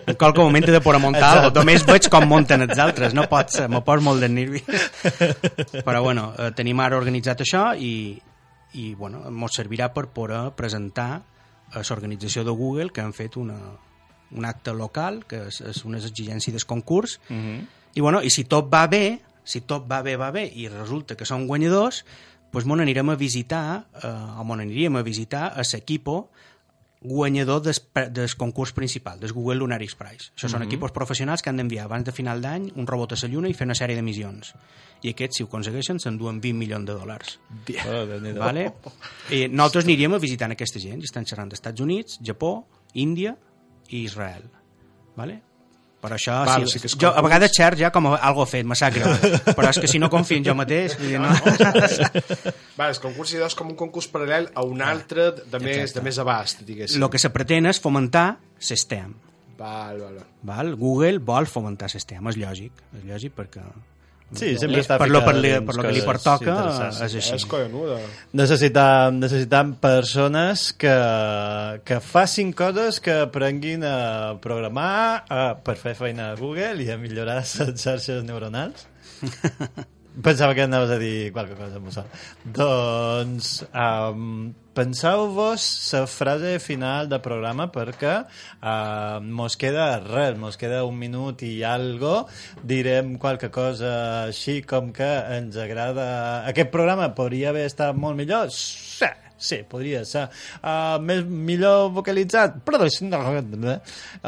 [0.00, 1.50] En qualque moment he de poder muntar algo.
[1.60, 3.14] només veig com munten els altres.
[3.14, 4.62] No pot ser, me poso molt de nervi.
[5.84, 8.14] Però bueno, eh, tenim ara organitzat això i,
[8.80, 11.22] i bueno, ens servirà per poder presentar
[11.72, 13.58] a l'organització de Google que han fet una,
[14.30, 17.66] un acte local, que és, és unes exigències del concurs, Mm -hmm.
[17.94, 21.16] i, bueno, i si tot va bé, si tot va bé, va bé, i resulta
[21.16, 22.04] que són guanyadors,
[22.52, 26.30] doncs mon anirem a visitar, eh, o mon aniríem a visitar a l'equipo
[27.02, 30.30] guanyador des, pre- del concurs principal, del Google Lunar X Prize.
[30.36, 30.68] Això són Mhm.
[30.68, 33.54] equipos professionals que han d'enviar abans de final d'any un robot a la Lluna i
[33.54, 34.54] fer una sèrie de missions.
[35.02, 37.38] I aquests, si ho aconsegueixen, s'enduen 20 milions de dòlars.
[37.88, 38.38] Oh.
[38.38, 38.74] Vale?
[39.30, 41.02] I nosaltres aniríem a visitar aquesta gent.
[41.02, 43.36] Estan xerrant d'Estats Units, Japó, Índia
[43.88, 44.42] i Israel.
[45.16, 45.42] Vale?
[46.00, 48.64] Per això, Val, sí, sí que jo a vegades xerc ja com a algo fet,
[48.64, 49.10] me sap greu.
[49.50, 50.94] Però és que si no confio en jo mateix...
[50.96, 51.28] Vull dir, no.
[52.78, 56.20] Va, el concurs és com un concurs paral·lel a un altre de més, de més
[56.22, 57.02] abast, diguéssim.
[57.02, 58.24] El que se pretén és fomentar
[58.62, 59.12] l'STEM.
[59.60, 60.26] Val, val, val.
[60.48, 60.72] Val?
[60.80, 62.84] Google vol fomentar l'STEM, és lògic.
[62.96, 63.66] És lògic perquè...
[64.30, 66.56] Sí, sempre Eh, està per lo, per, li, per lo que li pertoca
[66.88, 67.22] és així.
[67.34, 67.98] És collonuda.
[68.38, 70.94] Necessitam, necessitam persones que,
[71.84, 73.96] que facin coses que aprenguin a
[74.42, 78.86] programar, a, per fer feina a Google i a millorar les xarxes neuronals.
[80.10, 82.02] Pensava que anaves a dir qualque cosa, Musa.
[82.42, 85.62] Doncs um, penseu-vos
[85.94, 91.62] la frase final del programa perquè uh, mos queda res, mos queda un minut i
[91.62, 92.26] algo.
[92.66, 93.94] Direm qualque cosa
[94.26, 96.10] així com que ens agrada...
[96.50, 98.50] Aquest programa podria haver estat molt millor?
[98.50, 99.08] Sí,
[99.40, 100.26] sí, podria ser.
[100.60, 102.60] Uh, més, millor vocalitzat?
[102.66, 102.80] Però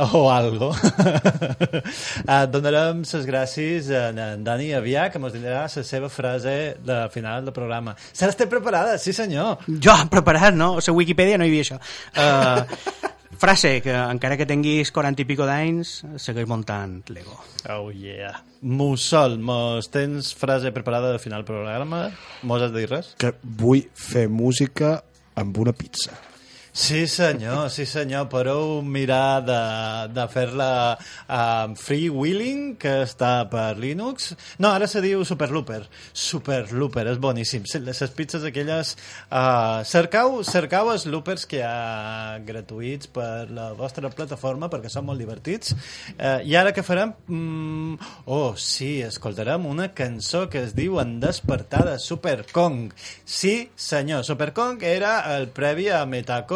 [0.09, 0.73] o algo.
[0.73, 6.99] uh, donarem les gràcies a en Dani Avià, que ens dirà la seva frase de
[7.15, 7.97] final del programa.
[8.13, 9.63] Se l'està preparada, sí senyor.
[9.69, 10.75] Jo, preparat, no?
[10.79, 11.81] A la Wikipedia no hi havia això.
[12.17, 13.11] Uh,
[13.43, 17.41] frase, que encara que tinguis 40 i pico d'anys, segueix muntant Lego.
[17.75, 18.37] Oh yeah.
[18.63, 22.05] Mussol, mos tens frase preparada de final del programa?
[22.47, 23.17] Mos has de dir res?
[23.19, 25.01] Que vull fer música
[25.35, 26.15] amb una pizza.
[26.75, 29.57] Sí senyor, sí senyor, podeu mirar de,
[30.09, 34.31] de fer-la uh, freewheeling, que està per Linux.
[34.57, 35.83] No, ara se diu Superlooper.
[36.17, 37.67] Superlooper, és boníssim.
[37.85, 38.95] Les pizzas aquelles...
[39.29, 45.11] Uh, cercau, cercau els loopers que hi ha gratuïts per la vostra plataforma, perquè són
[45.11, 45.77] molt divertits.
[46.17, 47.13] Uh, I ara què farem?
[47.29, 48.01] Mm,
[48.33, 52.97] oh, sí, escoltarem una cançó que es diu En despertar de Superkong.
[53.29, 56.07] Sí, senyor, Superkong era el previ a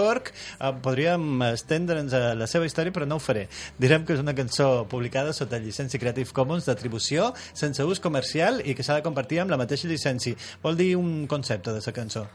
[0.07, 0.33] Metacork.
[0.61, 3.47] Uh, podríem estendre'ns a la seva història, però no ho faré.
[3.79, 8.75] Direm que és una cançó publicada sota llicència Creative Commons d'atribució, sense ús comercial i
[8.75, 10.39] que s'ha de compartir amb la mateixa llicència.
[10.63, 12.27] Vol dir un concepte de la cançó.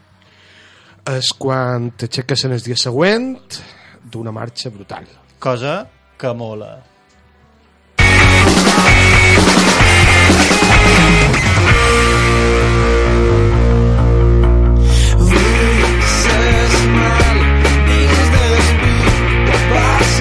[1.08, 3.34] És quan t'aixeques en el dia següent
[4.04, 5.08] d'una marxa brutal.
[5.42, 5.82] Cosa
[6.18, 6.91] que mola.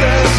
[0.02, 0.31] Christian